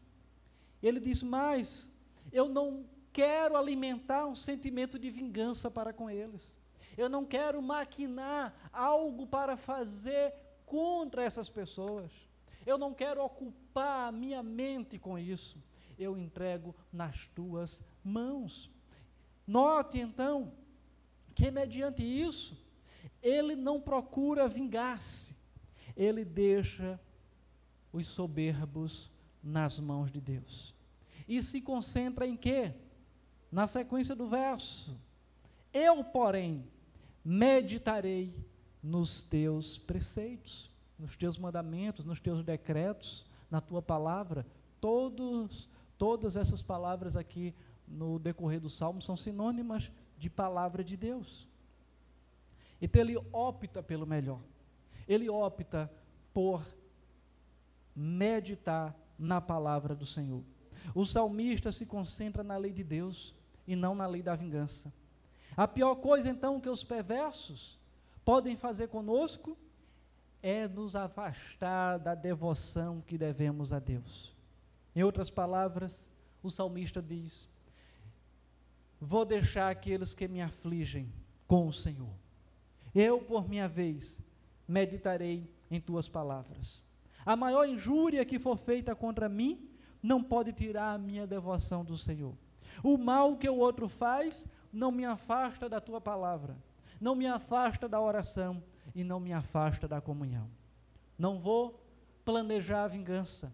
Ele 0.81 1.01
diz 1.01 1.25
mais: 1.25 1.93
eu 2.31 2.49
não 2.49 2.87
quero 3.13 3.57
alimentar 3.57 4.27
um 4.27 4.35
sentimento 4.35 4.97
de 4.97 5.11
vingança 5.11 5.69
para 5.69 5.93
com 5.93 6.09
eles. 6.09 6.57
Eu 6.97 7.09
não 7.09 7.25
quero 7.25 7.61
maquinar 7.61 8.55
algo 8.73 9.27
para 9.27 9.57
fazer 9.57 10.33
contra 10.65 11.25
essas 11.25 11.51
pessoas. 11.51 12.13
Eu 12.65 12.79
não 12.79 12.95
quero 12.95 13.25
ocupar 13.25 14.09
a 14.09 14.13
minha 14.13 14.41
mente 14.41 15.01
com 15.01 15.19
isso 15.19 15.59
eu 16.03 16.19
entrego 16.19 16.75
nas 16.93 17.27
tuas 17.29 17.83
mãos. 18.05 18.71
Note 19.47 19.99
então 19.99 20.53
que, 21.35 21.51
mediante 21.51 22.03
isso, 22.03 22.61
ele 23.23 23.55
não 23.55 23.81
procura 23.81 24.49
vingar-se, 24.49 25.37
ele 25.97 26.25
deixa 26.25 27.01
os 27.93 28.09
soberbos 28.09 29.11
nas 29.43 29.79
mãos 29.79 30.11
de 30.11 30.21
Deus. 30.21 30.75
E 31.27 31.43
se 31.43 31.61
concentra 31.61 32.27
em 32.27 32.37
quê? 32.37 32.75
Na 33.51 33.67
sequência 33.67 34.15
do 34.15 34.27
verso. 34.27 34.99
Eu, 35.73 36.03
porém, 36.05 36.65
meditarei 37.25 38.35
nos 38.83 39.23
teus 39.23 39.79
preceitos, 39.79 40.71
nos 40.99 41.17
teus 41.17 41.39
mandamentos, 41.39 42.05
nos 42.05 42.21
teus 42.21 42.45
decretos, 42.45 43.25
na 43.51 43.61
tua 43.61 43.81
palavra, 43.81 44.47
todos 44.81 45.69
Todas 46.03 46.37
essas 46.37 46.61
palavras 46.65 47.17
aqui 47.17 47.55
no 47.87 48.19
decorrer 48.19 48.59
do 48.59 48.69
salmo 48.69 49.01
são 49.01 49.17
sinônimas 49.17 49.93
de 50.19 50.29
palavra 50.29 50.83
de 50.83 50.97
Deus. 50.97 51.49
Então 52.81 53.03
ele 53.03 53.17
opta 53.33 53.81
pelo 53.85 54.05
melhor. 54.05 54.41
Ele 55.07 55.31
opta 55.31 55.89
por 56.35 56.67
meditar 57.95 58.97
na 59.17 59.41
palavra 59.41 59.95
do 59.95 60.05
Senhor. 60.05 60.43
O 60.93 61.05
salmista 61.05 61.71
se 61.71 61.87
concentra 61.87 62.43
na 62.43 62.57
lei 62.57 62.73
de 62.73 62.83
Deus 62.83 63.33
e 63.65 63.77
não 63.77 63.95
na 63.95 64.09
lei 64.09 64.25
da 64.25 64.35
vingança. 64.35 64.93
A 65.57 65.69
pior 65.69 65.95
coisa 65.95 66.29
então 66.29 66.61
que 66.61 66.69
os 66.69 66.83
perversos 66.83 67.79
podem 68.25 68.57
fazer 68.57 68.89
conosco 68.89 69.57
é 70.43 70.67
nos 70.67 70.97
afastar 70.97 72.01
da 72.01 72.17
devoção 72.17 73.01
que 73.07 73.17
devemos 73.17 73.73
a 73.73 73.79
Deus. 73.79 74.32
Em 74.95 75.03
outras 75.03 75.31
palavras, 75.31 76.11
o 76.43 76.51
salmista 76.51 77.01
diz: 77.01 77.49
Vou 79.01 79.25
deixar 79.25 79.71
aqueles 79.71 80.15
que 80.15 80.29
me 80.29 80.41
afligem 80.41 81.13
com 81.47 81.67
o 81.67 81.73
Senhor. 81.73 82.13
Eu, 82.95 83.21
por 83.21 83.49
minha 83.49 83.69
vez, 83.69 84.21
meditarei 84.69 85.49
em 85.71 85.81
tuas 85.81 86.09
palavras. 86.09 86.83
A 87.25 87.35
maior 87.37 87.67
injúria 87.67 88.25
que 88.25 88.39
for 88.39 88.57
feita 88.57 88.95
contra 88.95 89.29
mim 89.29 89.69
não 90.03 90.23
pode 90.23 90.53
tirar 90.53 90.95
a 90.95 90.99
minha 90.99 91.27
devoção 91.27 91.85
do 91.85 91.97
Senhor. 91.97 92.35
O 92.83 92.99
mal 92.99 93.37
que 93.37 93.49
o 93.49 93.57
outro 93.57 93.89
faz 93.89 94.49
não 94.73 94.91
me 94.91 95.05
afasta 95.05 95.69
da 95.69 95.81
tua 95.81 96.01
palavra, 96.01 96.57
não 97.01 97.15
me 97.15 97.27
afasta 97.27 97.89
da 97.89 98.01
oração 98.01 98.63
e 98.95 99.05
não 99.05 99.21
me 99.21 99.33
afasta 99.33 99.87
da 99.87 100.01
comunhão. 100.01 100.49
Não 101.19 101.39
vou 101.39 101.81
planejar 102.25 102.85
a 102.85 102.89
vingança, 102.89 103.53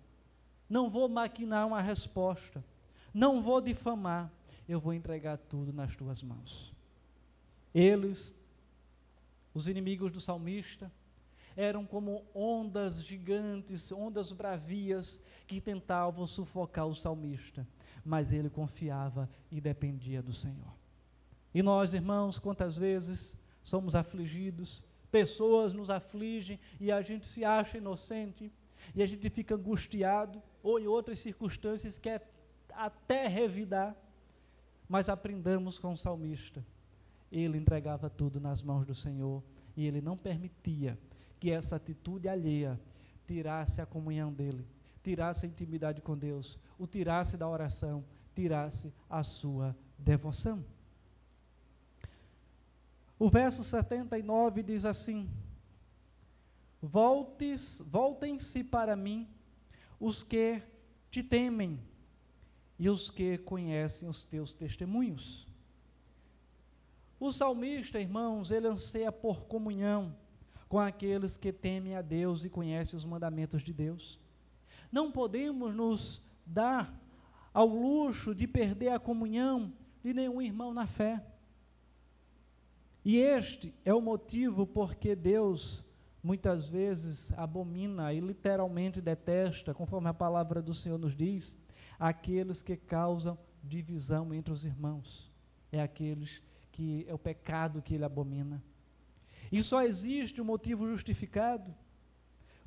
não 0.69 0.89
vou 0.89 1.09
maquinar 1.09 1.67
uma 1.67 1.81
resposta, 1.81 2.65
não 3.13 3.41
vou 3.41 3.61
difamar, 3.61 4.31
eu 4.69 4.79
vou 4.79 4.93
entregar 4.93 5.39
tudo 5.39 5.73
nas 5.73 5.97
tuas 5.97 6.23
mãos. 6.23 6.75
Eles, 7.75 8.39
os 9.55 9.67
inimigos 9.67 10.13
do 10.13 10.21
salmista, 10.21 10.93
eram 11.57 11.85
como 11.85 12.25
ondas 12.35 13.03
gigantes, 13.03 13.91
ondas 13.91 14.31
bravias 14.31 15.21
que 15.47 15.61
tentavam 15.61 16.27
sufocar 16.27 16.87
o 16.87 16.95
salmista, 16.95 17.67
mas 18.05 18.33
ele 18.33 18.49
confiava 18.49 19.29
e 19.51 19.61
dependia 19.61 20.23
do 20.23 20.33
Senhor. 20.33 20.73
E 21.53 21.63
nós, 21.63 21.95
irmãos, 21.95 22.39
quantas 22.39 22.77
vezes 22.77 23.37
somos 23.63 23.97
afligidos, 23.97 24.83
pessoas 25.11 25.73
nos 25.73 25.91
afligem 25.91 26.61
e 26.79 26.93
a 26.93 27.03
gente 27.03 27.27
se 27.27 27.45
acha 27.45 27.79
inocente, 27.79 28.53
e 28.95 29.03
a 29.03 29.07
gente 29.07 29.29
fica 29.31 29.55
angustiado, 29.55 30.43
ou 30.62 30.79
em 30.79 30.87
outras 30.87 31.19
circunstâncias 31.19 31.99
quer 31.99 32.29
até 32.73 33.27
revidar, 33.27 33.97
mas 34.88 35.09
aprendamos 35.09 35.79
com 35.79 35.93
o 35.93 35.97
salmista. 35.97 36.64
Ele 37.31 37.59
entregava 37.59 38.09
tudo 38.09 38.41
nas 38.41 38.62
mãos 38.62 38.87
do 38.87 38.95
Senhor 38.95 39.43
e 39.77 39.87
ele 39.87 40.01
não 40.01 40.17
permitia 40.17 40.99
que 41.38 41.51
essa 41.51 41.77
atitude 41.77 42.29
alheia 42.29 42.81
tirasse 43.27 43.81
a 43.81 43.87
comunhão 43.87 44.33
dele, 44.33 44.67
tirasse 45.03 45.47
a 45.47 45.49
intimidade 45.49 46.01
com 46.01 46.17
Deus, 46.17 46.59
o 46.79 46.87
tirasse 46.87 47.37
da 47.37 47.49
oração, 47.49 48.05
tirasse 48.35 48.93
a 49.09 49.23
sua 49.23 49.77
devoção. 49.99 50.64
O 53.19 53.29
verso 53.29 53.64
79 53.64 54.62
diz 54.62 54.85
assim: 54.85 55.29
voltem-se 56.81 58.64
para 58.64 58.95
mim 58.95 59.29
os 59.99 60.23
que 60.23 60.62
te 61.11 61.23
temem 61.23 61.81
e 62.79 62.88
os 62.88 63.11
que 63.11 63.38
conhecem 63.38 64.09
os 64.09 64.25
teus 64.25 64.53
testemunhos. 64.53 65.47
O 67.19 67.33
salmista, 67.33 68.01
irmãos, 68.01 68.53
ele 68.53 68.69
anseia 68.69 69.11
por 69.11 69.45
comunhão 69.47 70.14
com 70.69 70.79
aqueles 70.79 71.37
que 71.37 71.53
temem 71.53 71.97
a 71.97 72.03
Deus 72.03 72.45
e 72.45 72.51
conhecem 72.51 72.97
os 72.97 73.05
mandamentos 73.05 73.62
de 73.62 73.72
Deus. 73.72 74.20
Não 74.93 75.11
podemos 75.11 75.74
nos 75.74 76.22
dar 76.47 76.95
ao 77.53 77.66
luxo 77.66 78.35
de 78.35 78.47
perder 78.47 78.91
a 78.91 79.01
comunhão 79.01 79.72
de 80.03 80.14
nenhum 80.14 80.41
irmão 80.41 80.72
na 80.72 80.87
fé. 80.87 81.24
E 83.05 83.16
este 83.16 83.74
é 83.85 83.93
o 83.93 84.01
motivo 84.01 84.66
porque 84.66 85.16
Deus 85.16 85.83
muitas 86.29 86.68
vezes 86.68 87.33
abomina 87.39 88.12
e 88.12 88.20
literalmente 88.20 89.01
detesta, 89.01 89.72
conforme 89.72 90.11
a 90.11 90.12
palavra 90.12 90.61
do 90.61 90.74
Senhor 90.74 90.99
nos 90.99 91.16
diz, 91.16 91.57
aqueles 91.99 92.61
que 92.61 92.76
causam 92.76 93.39
divisão 93.64 94.35
entre 94.35 94.53
os 94.53 94.62
irmãos. 94.62 95.33
É 95.72 95.81
aqueles 95.81 96.43
que 96.70 97.07
é 97.09 97.14
o 97.14 97.18
pecado 97.18 97.81
que 97.81 97.95
ele 97.95 98.05
abomina. 98.05 98.62
E 99.51 99.62
só 99.62 99.83
existe 99.83 100.39
um 100.39 100.45
motivo 100.45 100.87
justificado 100.87 101.74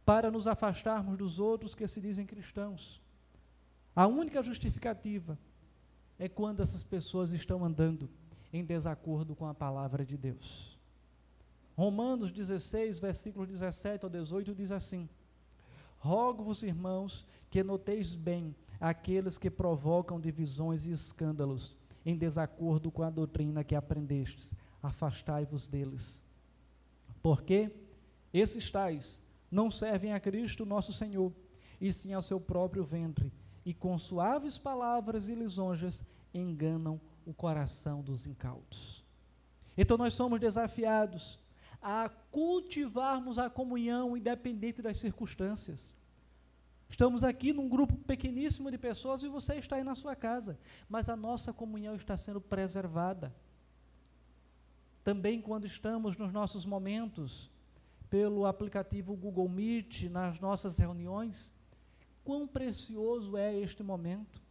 para 0.04 0.32
nos 0.32 0.48
afastarmos 0.48 1.16
dos 1.16 1.40
outros 1.40 1.76
que 1.76 1.88
se 1.88 2.02
dizem 2.02 2.26
cristãos. 2.26 3.00
A 3.96 4.08
única 4.08 4.42
justificativa 4.42 5.38
é 6.18 6.28
quando 6.28 6.64
essas 6.64 6.84
pessoas 6.84 7.32
estão 7.32 7.64
andando 7.64 8.10
em 8.52 8.66
desacordo 8.66 9.36
com 9.36 9.46
a 9.46 9.54
palavra 9.54 10.04
de 10.04 10.18
Deus. 10.18 10.81
Romanos 11.82 12.32
16, 12.32 13.00
versículos 13.00 13.48
17 13.48 14.06
ao 14.06 14.10
18 14.12 14.54
diz 14.54 14.72
assim: 14.72 15.10
Rogo-vos, 15.98 16.62
irmãos, 16.62 17.26
que 17.50 17.64
noteis 17.64 18.14
bem 18.14 18.56
aqueles 18.80 19.36
que 19.36 19.50
provocam 19.50 20.22
divisões 20.22 20.86
e 20.86 20.92
escândalos 20.92 21.76
em 22.06 22.16
desacordo 22.16 22.92
com 22.92 23.02
a 23.02 23.10
doutrina 23.10 23.64
que 23.64 23.74
aprendestes. 23.74 24.54
Afastai-vos 24.84 25.68
deles. 25.68 26.22
Porque 27.20 27.72
esses 28.32 28.70
tais 28.70 29.24
não 29.50 29.72
servem 29.72 30.14
a 30.14 30.20
Cristo 30.20 30.68
nosso 30.68 30.94
Senhor, 30.94 31.34
e 31.80 31.92
sim 31.92 32.14
ao 32.14 32.22
seu 32.22 32.40
próprio 32.40 32.84
ventre, 32.84 33.34
e 33.66 33.74
com 33.74 33.98
suaves 33.98 34.56
palavras 34.56 35.28
e 35.30 35.34
lisonjas 35.34 36.04
enganam 36.32 37.02
o 37.26 37.34
coração 37.34 38.04
dos 38.04 38.28
incautos. 38.28 39.04
Então 39.76 39.98
nós 39.98 40.14
somos 40.14 40.40
desafiados 40.40 41.41
a 41.82 42.10
cultivarmos 42.30 43.40
a 43.40 43.50
comunhão 43.50 44.16
independente 44.16 44.82
das 44.82 44.98
circunstâncias. 44.98 45.96
Estamos 46.90 47.24
aqui 47.24 47.54
num 47.54 47.70
grupo 47.70 47.96
pequeníssimo 47.96 48.70
de 48.70 48.78
pessoas 48.78 49.24
e 49.24 49.30
você 49.30 49.56
está 49.56 49.78
aí 49.78 49.84
na 49.84 49.96
sua 49.96 50.16
casa, 50.16 50.60
mas 50.90 51.10
a 51.10 51.16
nossa 51.16 51.54
comunhão 51.54 51.96
está 51.96 52.16
sendo 52.18 52.42
preservada. 52.42 53.34
Também 55.04 55.42
quando 55.42 55.66
estamos 55.66 56.18
nos 56.18 56.32
nossos 56.32 56.66
momentos 56.66 57.50
pelo 58.10 58.46
aplicativo 58.46 59.16
Google 59.16 59.48
Meet, 59.48 60.04
nas 60.04 60.40
nossas 60.40 60.78
reuniões, 60.78 61.54
quão 62.26 62.46
precioso 62.46 63.38
é 63.38 63.58
este 63.58 63.82
momento 63.82 64.42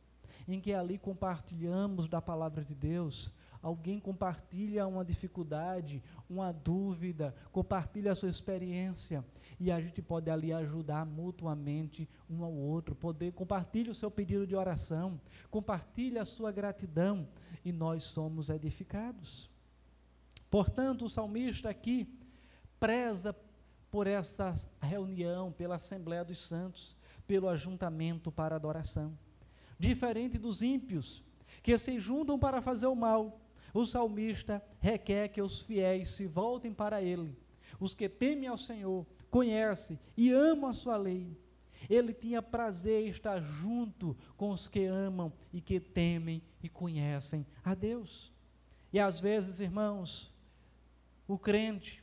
em 0.48 0.60
que 0.60 0.72
ali 0.72 0.98
compartilhamos 0.98 2.08
da 2.08 2.20
palavra 2.20 2.64
de 2.64 2.74
Deus, 2.74 3.30
alguém 3.62 4.00
compartilha 4.00 4.86
uma 4.86 5.04
dificuldade, 5.04 6.02
uma 6.28 6.52
dúvida, 6.52 7.34
compartilha 7.52 8.12
a 8.12 8.14
sua 8.14 8.28
experiência 8.28 9.24
e 9.58 9.70
a 9.70 9.80
gente 9.80 10.00
pode 10.00 10.30
ali 10.30 10.52
ajudar 10.52 11.04
mutuamente 11.04 12.08
um 12.28 12.42
ao 12.42 12.52
outro, 12.52 12.94
poder 12.94 13.32
compartilha 13.32 13.90
o 13.92 13.94
seu 13.94 14.11
pedido 14.11 14.46
de 14.46 14.56
oração, 14.56 15.20
compartilha 15.50 16.22
a 16.22 16.24
sua 16.24 16.50
gratidão 16.50 17.28
e 17.64 17.70
nós 17.70 18.04
somos 18.04 18.48
edificados. 18.48 19.50
Portanto, 20.50 21.04
o 21.04 21.08
salmista 21.08 21.68
aqui 21.68 22.08
preza 22.78 23.36
por 23.90 24.06
essa 24.06 24.54
reunião, 24.80 25.52
pela 25.52 25.74
Assembleia 25.74 26.24
dos 26.24 26.38
Santos, 26.38 26.96
pelo 27.26 27.48
ajuntamento 27.48 28.32
para 28.32 28.56
adoração. 28.56 29.16
Diferente 29.78 30.38
dos 30.38 30.62
ímpios, 30.62 31.22
que 31.62 31.76
se 31.76 31.98
juntam 31.98 32.38
para 32.38 32.62
fazer 32.62 32.86
o 32.86 32.94
mal, 32.94 33.40
o 33.72 33.84
salmista 33.84 34.62
requer 34.78 35.28
que 35.28 35.42
os 35.42 35.60
fiéis 35.60 36.08
se 36.08 36.26
voltem 36.26 36.72
para 36.72 37.02
ele, 37.02 37.36
os 37.78 37.94
que 37.94 38.08
temem 38.08 38.48
ao 38.48 38.58
Senhor, 38.58 39.06
conhecem 39.30 39.98
e 40.16 40.32
amam 40.32 40.70
a 40.70 40.74
sua 40.74 40.96
lei. 40.96 41.36
Ele 41.88 42.12
tinha 42.12 42.42
prazer 42.42 43.06
em 43.06 43.10
estar 43.10 43.40
junto 43.40 44.16
com 44.36 44.50
os 44.50 44.68
que 44.68 44.84
amam 44.84 45.32
e 45.52 45.60
que 45.60 45.80
temem 45.80 46.42
e 46.62 46.68
conhecem 46.68 47.46
a 47.64 47.74
Deus. 47.74 48.32
E 48.92 48.98
às 48.98 49.18
vezes, 49.20 49.60
irmãos, 49.60 50.34
o 51.26 51.38
crente, 51.38 52.02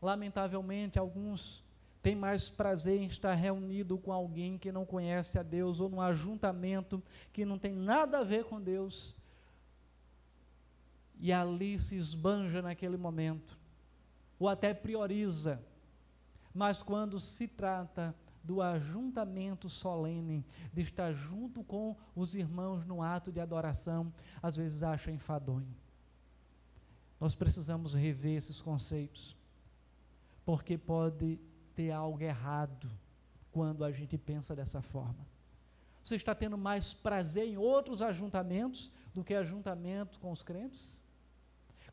lamentavelmente, 0.00 0.98
alguns 0.98 1.64
têm 2.02 2.14
mais 2.14 2.50
prazer 2.50 3.00
em 3.00 3.06
estar 3.06 3.32
reunido 3.34 3.96
com 3.96 4.12
alguém 4.12 4.58
que 4.58 4.70
não 4.70 4.84
conhece 4.84 5.38
a 5.38 5.42
Deus 5.42 5.80
ou 5.80 5.88
num 5.88 6.00
ajuntamento 6.00 7.02
que 7.32 7.44
não 7.44 7.58
tem 7.58 7.72
nada 7.72 8.18
a 8.18 8.24
ver 8.24 8.44
com 8.44 8.60
Deus 8.60 9.14
e 11.18 11.32
ali 11.32 11.78
se 11.78 11.96
esbanja 11.96 12.60
naquele 12.62 12.96
momento, 12.96 13.58
ou 14.38 14.48
até 14.48 14.74
prioriza. 14.74 15.60
Mas 16.52 16.82
quando 16.82 17.18
se 17.18 17.48
trata 17.48 18.14
do 18.42 18.60
ajuntamento 18.60 19.68
solene, 19.68 20.44
de 20.72 20.82
estar 20.82 21.12
junto 21.12 21.64
com 21.64 21.96
os 22.14 22.34
irmãos 22.34 22.84
no 22.84 23.02
ato 23.02 23.32
de 23.32 23.40
adoração, 23.40 24.12
às 24.42 24.56
vezes 24.56 24.82
acha 24.82 25.10
enfadonho. 25.10 25.74
Nós 27.18 27.34
precisamos 27.34 27.94
rever 27.94 28.36
esses 28.36 28.60
conceitos, 28.60 29.34
porque 30.44 30.76
pode 30.76 31.40
ter 31.74 31.90
algo 31.90 32.22
errado 32.22 32.90
quando 33.50 33.82
a 33.82 33.90
gente 33.90 34.18
pensa 34.18 34.54
dessa 34.54 34.82
forma. 34.82 35.26
Você 36.02 36.16
está 36.16 36.34
tendo 36.34 36.58
mais 36.58 36.92
prazer 36.92 37.48
em 37.48 37.56
outros 37.56 38.02
ajuntamentos 38.02 38.90
do 39.14 39.24
que 39.24 39.32
ajuntamento 39.32 40.20
com 40.20 40.30
os 40.30 40.42
crentes? 40.42 40.98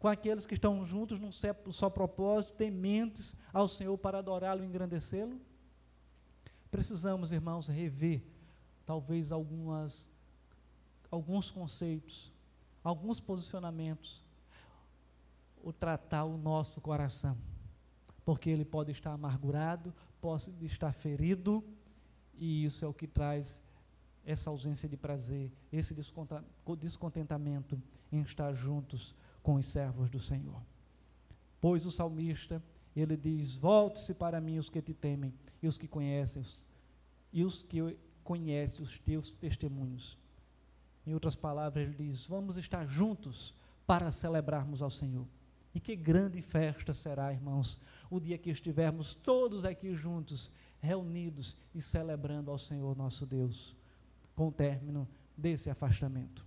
Com 0.02 0.08
aqueles 0.08 0.48
que 0.48 0.56
estão 0.56 0.84
juntos 0.84 1.20
num 1.20 1.32
só 1.32 1.88
propósito, 1.88 2.56
tementes 2.56 3.38
ao 3.54 3.68
Senhor 3.68 3.96
para 4.00 4.18
adorá-lo 4.18 4.64
e 4.64 4.66
engrandecê-lo? 4.66 5.40
Precisamos, 6.72 7.32
irmãos, 7.32 7.68
rever 7.68 8.24
talvez 8.84 9.32
algumas 9.32 10.10
alguns 11.12 11.52
conceitos, 11.52 12.34
alguns 12.84 13.20
posicionamentos, 13.20 14.24
o 15.62 15.72
tratar 15.72 16.24
o 16.24 16.36
nosso 16.36 16.82
coração, 16.82 17.38
porque 18.26 18.50
ele 18.50 18.66
pode 18.66 18.92
estar 18.92 19.12
amargurado, 19.12 19.94
pode 20.20 20.52
estar 20.66 20.94
ferido, 20.94 21.64
e 22.40 22.66
isso 22.66 22.84
é 22.84 22.88
o 22.88 22.94
que 22.94 23.06
traz 23.06 23.62
essa 24.26 24.50
ausência 24.50 24.90
de 24.90 24.98
prazer, 24.98 25.52
esse 25.72 25.94
descontentamento 25.94 27.80
em 28.12 28.22
estar 28.22 28.52
juntos 28.54 29.14
com 29.42 29.56
os 29.56 29.68
servos 29.68 30.10
do 30.10 30.20
Senhor. 30.20 30.62
Pois 31.60 31.86
o 31.86 31.92
salmista, 31.92 32.62
ele 32.96 33.16
diz: 33.16 33.58
Volte-se 33.58 34.14
para 34.14 34.42
mim 34.42 34.58
os 34.58 34.70
que 34.70 34.82
te 34.82 34.94
temem 34.94 35.34
e 35.62 35.68
os 35.68 35.78
que 35.78 35.88
conhecem, 35.88 36.44
e 37.32 37.44
os 37.44 37.64
que 37.64 37.98
conhecem 38.24 38.82
os 38.82 39.00
teus 39.00 39.32
testemunhos. 39.32 40.18
Em 41.06 41.14
outras 41.14 41.36
palavras, 41.36 41.88
ele 41.88 41.96
diz: 41.96 42.28
Vamos 42.28 42.58
estar 42.58 42.86
juntos 42.88 43.54
para 43.86 44.12
celebrarmos 44.12 44.82
ao 44.82 44.90
Senhor. 44.90 45.28
E 45.74 45.80
que 45.80 45.96
grande 45.96 46.42
festa 46.42 46.94
será, 46.94 47.32
irmãos, 47.32 47.80
o 48.10 48.20
dia 48.20 48.38
que 48.38 48.50
estivermos 48.50 49.16
todos 49.16 49.64
aqui 49.64 49.96
juntos, 49.96 50.52
reunidos 50.82 51.56
e 51.74 51.82
celebrando 51.82 52.52
ao 52.52 52.58
Senhor 52.58 52.96
nosso 52.96 53.26
Deus, 53.26 53.76
com 54.36 54.50
o 54.50 54.52
término 54.52 55.08
desse 55.38 55.70
afastamento. 55.70 56.46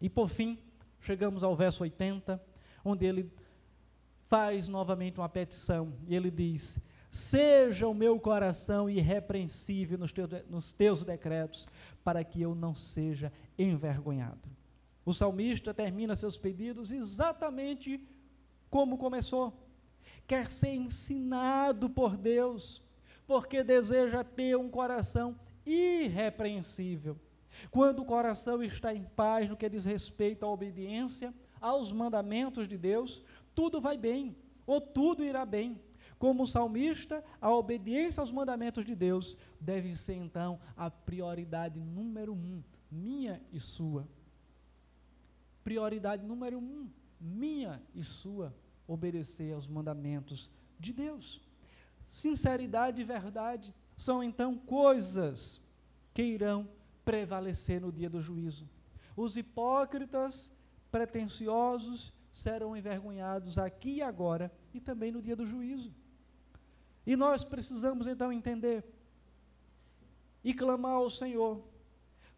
E 0.00 0.10
por 0.10 0.28
fim, 0.28 0.58
chegamos 1.00 1.44
ao 1.44 1.54
verso 1.56 1.82
80, 1.82 2.42
onde 2.84 3.06
ele 3.06 3.32
faz 4.26 4.68
novamente 4.68 5.18
uma 5.18 5.28
petição, 5.28 5.92
e 6.06 6.14
ele 6.14 6.30
diz: 6.30 6.80
Seja 7.10 7.88
o 7.88 7.94
meu 7.94 8.20
coração 8.20 8.88
irrepreensível 8.88 9.98
nos 9.98 10.12
teus, 10.12 10.30
nos 10.48 10.72
teus 10.72 11.04
decretos, 11.04 11.66
para 12.04 12.22
que 12.22 12.42
eu 12.42 12.54
não 12.54 12.74
seja 12.74 13.32
envergonhado. 13.58 14.48
O 15.04 15.14
salmista 15.14 15.72
termina 15.72 16.14
seus 16.14 16.36
pedidos 16.36 16.92
exatamente 16.92 18.06
como 18.68 18.98
começou. 18.98 19.66
Quer 20.26 20.50
ser 20.50 20.74
ensinado 20.74 21.88
por 21.88 22.14
Deus, 22.14 22.82
porque 23.26 23.62
deseja 23.62 24.22
ter 24.22 24.56
um 24.56 24.68
coração 24.68 25.38
irrepreensível. 25.64 27.18
Quando 27.70 28.00
o 28.00 28.04
coração 28.04 28.62
está 28.62 28.94
em 28.94 29.04
paz 29.04 29.48
no 29.48 29.56
que 29.56 29.68
diz 29.68 29.84
respeito 29.84 30.44
à 30.44 30.48
obediência 30.48 31.34
aos 31.60 31.92
mandamentos 31.92 32.68
de 32.68 32.78
Deus, 32.78 33.24
tudo 33.54 33.80
vai 33.80 33.96
bem, 33.98 34.36
ou 34.66 34.80
tudo 34.80 35.24
irá 35.24 35.44
bem. 35.44 35.80
Como 36.18 36.46
salmista, 36.46 37.24
a 37.40 37.52
obediência 37.52 38.20
aos 38.20 38.32
mandamentos 38.32 38.84
de 38.84 38.94
Deus 38.94 39.36
deve 39.60 39.94
ser 39.94 40.14
então 40.14 40.58
a 40.76 40.90
prioridade 40.90 41.78
número 41.78 42.32
um, 42.32 42.62
minha 42.90 43.40
e 43.52 43.60
sua. 43.60 44.08
Prioridade 45.62 46.24
número 46.24 46.58
um, 46.58 46.88
minha 47.20 47.80
e 47.94 48.02
sua, 48.02 48.54
obedecer 48.86 49.52
aos 49.52 49.66
mandamentos 49.66 50.50
de 50.78 50.92
Deus. 50.92 51.40
Sinceridade 52.06 53.00
e 53.00 53.04
verdade 53.04 53.74
são 53.96 54.22
então 54.22 54.56
coisas 54.56 55.60
que 56.14 56.22
irão 56.22 56.68
prevalecer 57.08 57.80
no 57.80 57.90
dia 57.90 58.10
do 58.10 58.20
juízo. 58.20 58.68
Os 59.16 59.34
hipócritas, 59.38 60.54
pretensiosos, 60.90 62.12
serão 62.30 62.76
envergonhados 62.76 63.56
aqui 63.56 63.92
e 63.94 64.02
agora 64.02 64.52
e 64.74 64.78
também 64.78 65.10
no 65.10 65.22
dia 65.22 65.34
do 65.34 65.46
juízo. 65.46 65.90
E 67.06 67.16
nós 67.16 67.46
precisamos 67.46 68.06
então 68.06 68.30
entender 68.30 68.84
e 70.44 70.52
clamar 70.52 70.96
ao 70.96 71.08
Senhor 71.08 71.64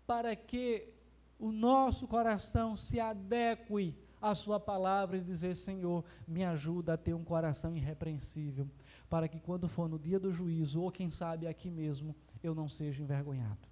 para 0.07 0.37
que 0.37 0.95
o 1.37 1.51
nosso 1.51 2.07
coração 2.07 2.77
se 2.77 3.01
adeque 3.01 3.93
à 4.23 4.37
Sua 4.37 4.61
palavra 4.61 5.17
e 5.17 5.21
dizer: 5.21 5.57
Senhor, 5.57 6.05
me 6.29 6.45
ajuda 6.45 6.95
a 6.95 6.97
ter 6.97 7.15
um 7.15 7.25
coração 7.25 7.77
irrepreensível, 7.77 8.71
para 9.09 9.27
que 9.27 9.41
quando 9.41 9.69
for 9.69 9.89
no 9.89 9.99
dia 9.99 10.21
do 10.21 10.31
juízo, 10.31 10.81
ou 10.81 10.93
quem 10.93 11.11
sabe 11.11 11.49
aqui 11.49 11.69
mesmo, 11.69 12.15
eu 12.41 12.55
não 12.55 12.69
seja 12.69 13.03
envergonhado. 13.03 13.71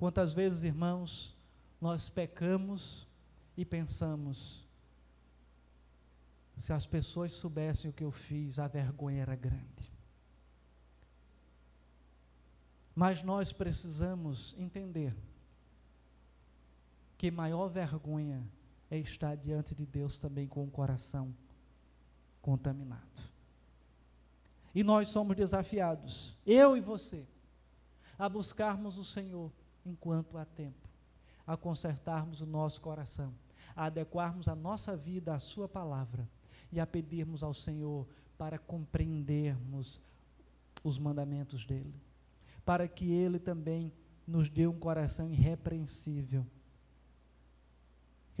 Quantas 0.00 0.32
vezes, 0.32 0.64
irmãos, 0.64 1.36
nós 1.78 2.08
pecamos 2.08 3.06
e 3.54 3.66
pensamos: 3.66 4.66
se 6.56 6.72
as 6.72 6.86
pessoas 6.86 7.32
soubessem 7.32 7.90
o 7.90 7.92
que 7.92 8.02
eu 8.02 8.10
fiz, 8.10 8.58
a 8.58 8.66
vergonha 8.66 9.20
era 9.20 9.36
grande. 9.36 9.92
Mas 12.94 13.22
nós 13.22 13.52
precisamos 13.52 14.56
entender 14.56 15.14
que 17.18 17.30
maior 17.30 17.68
vergonha 17.68 18.42
é 18.90 18.96
estar 18.96 19.36
diante 19.36 19.74
de 19.74 19.84
Deus 19.84 20.16
também 20.16 20.48
com 20.48 20.64
o 20.64 20.70
coração 20.70 21.36
contaminado. 22.40 23.20
E 24.74 24.82
nós 24.82 25.08
somos 25.08 25.36
desafiados, 25.36 26.38
eu 26.46 26.74
e 26.74 26.80
você, 26.80 27.26
a 28.18 28.30
buscarmos 28.30 28.96
o 28.96 29.04
Senhor 29.04 29.52
enquanto 29.84 30.36
há 30.36 30.44
tempo, 30.44 30.88
a 31.46 31.56
consertarmos 31.56 32.40
o 32.40 32.46
nosso 32.46 32.80
coração, 32.80 33.32
a 33.74 33.86
adequarmos 33.86 34.48
a 34.48 34.54
nossa 34.54 34.96
vida 34.96 35.34
à 35.34 35.38
Sua 35.38 35.68
palavra 35.68 36.28
e 36.72 36.78
a 36.78 36.86
pedirmos 36.86 37.42
ao 37.42 37.54
Senhor 37.54 38.06
para 38.38 38.58
compreendermos 38.58 40.00
os 40.82 40.98
mandamentos 40.98 41.64
dEle, 41.66 41.94
para 42.64 42.88
que 42.88 43.10
Ele 43.10 43.38
também 43.38 43.92
nos 44.26 44.48
dê 44.48 44.66
um 44.66 44.78
coração 44.78 45.28
irrepreensível 45.30 46.46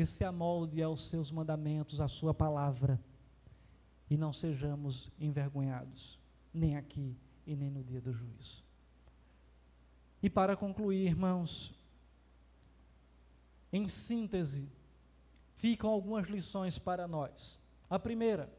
que 0.00 0.06
se 0.06 0.24
amolde 0.24 0.82
aos 0.82 1.08
seus 1.08 1.30
mandamentos, 1.30 2.00
à 2.00 2.08
sua 2.08 2.32
palavra, 2.32 2.98
e 4.08 4.16
não 4.16 4.32
sejamos 4.32 5.10
envergonhados, 5.20 6.18
nem 6.54 6.74
aqui 6.74 7.14
e 7.46 7.54
nem 7.54 7.70
no 7.70 7.84
dia 7.84 8.00
do 8.00 8.10
juízo. 8.10 8.64
E 10.22 10.28
para 10.28 10.56
concluir, 10.56 11.06
irmãos, 11.06 11.74
em 13.72 13.88
síntese, 13.88 14.68
ficam 15.54 15.90
algumas 15.90 16.26
lições 16.28 16.78
para 16.78 17.06
nós. 17.06 17.60
A 17.88 17.98
primeira, 17.98 18.52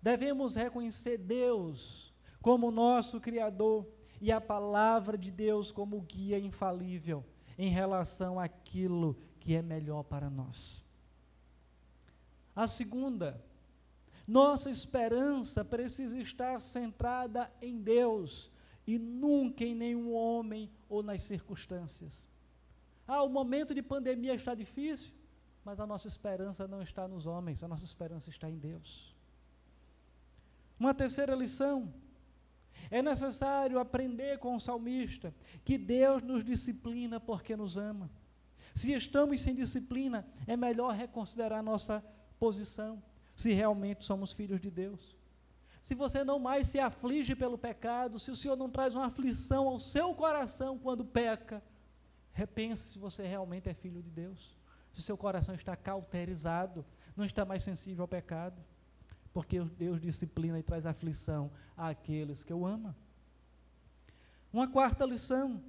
devemos 0.00 0.54
reconhecer 0.56 1.18
Deus 1.18 2.12
como 2.40 2.70
nosso 2.70 3.20
Criador 3.20 3.86
e 4.20 4.32
a 4.32 4.40
palavra 4.40 5.18
de 5.18 5.30
Deus 5.30 5.70
como 5.70 6.00
guia 6.00 6.38
infalível 6.38 7.24
em 7.58 7.70
relação 7.70 8.38
àquilo 8.38 9.18
que 9.40 9.54
é 9.54 9.62
melhor 9.62 10.02
para 10.04 10.30
nós. 10.30 10.82
A 12.54 12.66
segunda, 12.66 13.42
nossa 14.26 14.70
esperança 14.70 15.64
precisa 15.64 16.18
estar 16.18 16.60
centrada 16.60 17.50
em 17.60 17.78
Deus 17.78 18.50
e 18.86 18.98
nunca 18.98 19.64
em 19.64 19.74
nenhum 19.74 20.12
homem 20.12 20.70
ou 20.88 21.02
nas 21.02 21.22
circunstâncias. 21.22 22.28
Ah, 23.06 23.22
o 23.22 23.28
momento 23.28 23.74
de 23.74 23.82
pandemia 23.82 24.34
está 24.34 24.54
difícil, 24.54 25.12
mas 25.64 25.80
a 25.80 25.86
nossa 25.86 26.06
esperança 26.06 26.68
não 26.68 26.82
está 26.82 27.08
nos 27.08 27.26
homens, 27.26 27.62
a 27.62 27.68
nossa 27.68 27.84
esperança 27.84 28.30
está 28.30 28.48
em 28.48 28.58
Deus. 28.58 29.14
Uma 30.78 30.94
terceira 30.94 31.34
lição, 31.34 31.92
é 32.90 33.02
necessário 33.02 33.78
aprender 33.78 34.38
com 34.38 34.54
o 34.54 34.60
salmista 34.60 35.34
que 35.64 35.76
Deus 35.76 36.22
nos 36.22 36.44
disciplina 36.44 37.18
porque 37.18 37.56
nos 37.56 37.76
ama. 37.76 38.10
Se 38.74 38.92
estamos 38.92 39.40
sem 39.40 39.54
disciplina, 39.54 40.26
é 40.46 40.56
melhor 40.56 40.94
reconsiderar 40.94 41.62
nossa 41.62 42.04
posição, 42.38 43.02
se 43.34 43.52
realmente 43.52 44.04
somos 44.04 44.32
filhos 44.32 44.60
de 44.60 44.70
Deus. 44.70 45.16
Se 45.86 45.94
você 45.94 46.24
não 46.24 46.40
mais 46.40 46.66
se 46.66 46.80
aflige 46.80 47.36
pelo 47.36 47.56
pecado, 47.56 48.18
se 48.18 48.28
o 48.28 48.34
Senhor 48.34 48.56
não 48.56 48.68
traz 48.68 48.96
uma 48.96 49.06
aflição 49.06 49.68
ao 49.68 49.78
seu 49.78 50.12
coração 50.12 50.76
quando 50.76 51.04
peca, 51.04 51.62
repense 52.32 52.88
se 52.88 52.98
você 52.98 53.24
realmente 53.24 53.68
é 53.68 53.74
filho 53.74 54.02
de 54.02 54.10
Deus. 54.10 54.58
Se 54.92 55.00
seu 55.00 55.16
coração 55.16 55.54
está 55.54 55.76
cauterizado, 55.76 56.84
não 57.16 57.24
está 57.24 57.44
mais 57.44 57.62
sensível 57.62 58.02
ao 58.02 58.08
pecado, 58.08 58.60
porque 59.32 59.60
Deus 59.60 60.00
disciplina 60.00 60.58
e 60.58 60.62
traz 60.64 60.86
aflição 60.86 61.52
àqueles 61.76 62.42
que 62.42 62.52
o 62.52 62.66
ama. 62.66 62.96
Uma 64.52 64.66
quarta 64.66 65.06
lição, 65.06 65.62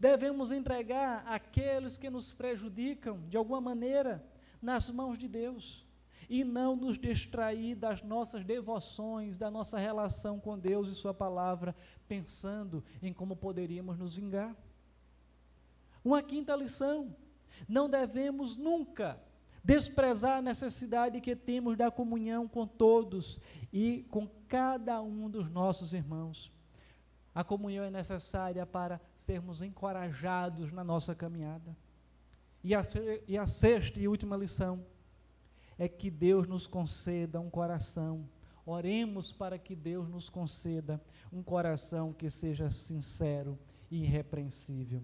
Devemos 0.00 0.50
entregar 0.52 1.22
aqueles 1.26 1.98
que 1.98 2.08
nos 2.08 2.32
prejudicam, 2.32 3.20
de 3.28 3.36
alguma 3.36 3.60
maneira, 3.60 4.24
nas 4.60 4.90
mãos 4.90 5.18
de 5.18 5.28
Deus. 5.28 5.86
E 6.28 6.42
não 6.42 6.74
nos 6.74 6.98
distrair 6.98 7.74
das 7.74 8.02
nossas 8.02 8.44
devoções, 8.44 9.36
da 9.36 9.50
nossa 9.50 9.78
relação 9.78 10.40
com 10.40 10.58
Deus 10.58 10.88
e 10.88 10.94
Sua 10.94 11.12
palavra, 11.12 11.74
pensando 12.08 12.82
em 13.02 13.12
como 13.12 13.36
poderíamos 13.36 13.98
nos 13.98 14.16
vingar. 14.16 14.56
Uma 16.04 16.22
quinta 16.22 16.54
lição: 16.56 17.14
não 17.68 17.88
devemos 17.88 18.56
nunca 18.56 19.20
desprezar 19.64 20.38
a 20.38 20.42
necessidade 20.42 21.20
que 21.20 21.34
temos 21.34 21.76
da 21.76 21.90
comunhão 21.90 22.46
com 22.46 22.66
todos 22.66 23.40
e 23.72 24.06
com 24.10 24.28
cada 24.46 25.00
um 25.00 25.30
dos 25.30 25.50
nossos 25.50 25.94
irmãos. 25.94 26.52
A 27.34 27.42
comunhão 27.42 27.84
é 27.84 27.90
necessária 27.90 28.64
para 28.64 29.00
sermos 29.16 29.62
encorajados 29.62 30.70
na 30.70 30.84
nossa 30.84 31.14
caminhada. 31.14 31.76
E 32.62 32.74
a, 32.74 32.82
e 33.26 33.36
a 33.36 33.46
sexta 33.46 33.98
e 33.98 34.06
última 34.06 34.36
lição 34.36 34.84
é 35.78 35.88
que 35.88 36.10
Deus 36.10 36.46
nos 36.46 36.66
conceda 36.66 37.40
um 37.40 37.50
coração. 37.50 38.28
Oremos 38.66 39.32
para 39.32 39.58
que 39.58 39.74
Deus 39.74 40.08
nos 40.08 40.28
conceda 40.28 41.02
um 41.32 41.42
coração 41.42 42.12
que 42.12 42.30
seja 42.30 42.70
sincero 42.70 43.58
e 43.90 44.02
irrepreensível 44.02 45.02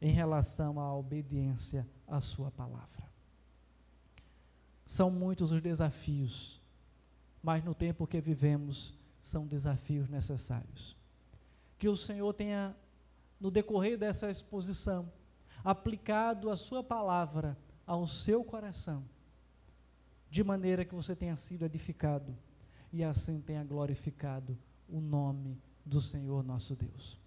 em 0.00 0.10
relação 0.10 0.78
à 0.78 0.94
obediência 0.94 1.88
à 2.06 2.20
Sua 2.20 2.50
palavra. 2.50 3.10
São 4.84 5.10
muitos 5.10 5.50
os 5.52 5.62
desafios, 5.62 6.62
mas 7.42 7.64
no 7.64 7.74
tempo 7.74 8.06
que 8.06 8.20
vivemos, 8.20 8.94
são 9.18 9.46
desafios 9.46 10.08
necessários 10.08 10.96
que 11.78 11.88
o 11.88 11.96
Senhor 11.96 12.32
tenha, 12.32 12.74
no 13.40 13.50
decorrer 13.50 13.98
dessa 13.98 14.30
exposição, 14.30 15.10
aplicado 15.62 16.50
a 16.50 16.56
Sua 16.56 16.82
palavra 16.82 17.56
ao 17.86 18.06
seu 18.06 18.42
coração, 18.42 19.04
de 20.30 20.42
maneira 20.42 20.84
que 20.84 20.94
você 20.94 21.14
tenha 21.14 21.36
sido 21.36 21.64
edificado 21.64 22.36
e 22.92 23.02
assim 23.02 23.40
tenha 23.40 23.64
glorificado 23.64 24.56
o 24.88 25.00
nome 25.00 25.58
do 25.84 26.00
Senhor 26.00 26.42
nosso 26.42 26.74
Deus. 26.74 27.20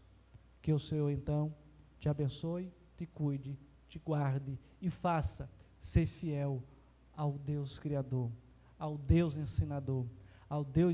Que 0.61 0.73
o 0.73 0.79
Senhor 0.79 1.09
então 1.09 1.53
te 1.99 2.09
abençoe, 2.09 2.71
te 2.97 3.05
cuide, 3.05 3.57
te 3.87 3.99
guarde 3.99 4.57
e 4.81 4.89
faça 4.89 5.49
ser 5.79 6.05
fiel 6.05 6.63
ao 7.15 7.33
Deus 7.33 7.79
Criador, 7.79 8.31
ao 8.77 8.97
Deus 8.97 9.37
Ensinador, 9.37 10.05
ao 10.49 10.63
Deus 10.63 10.93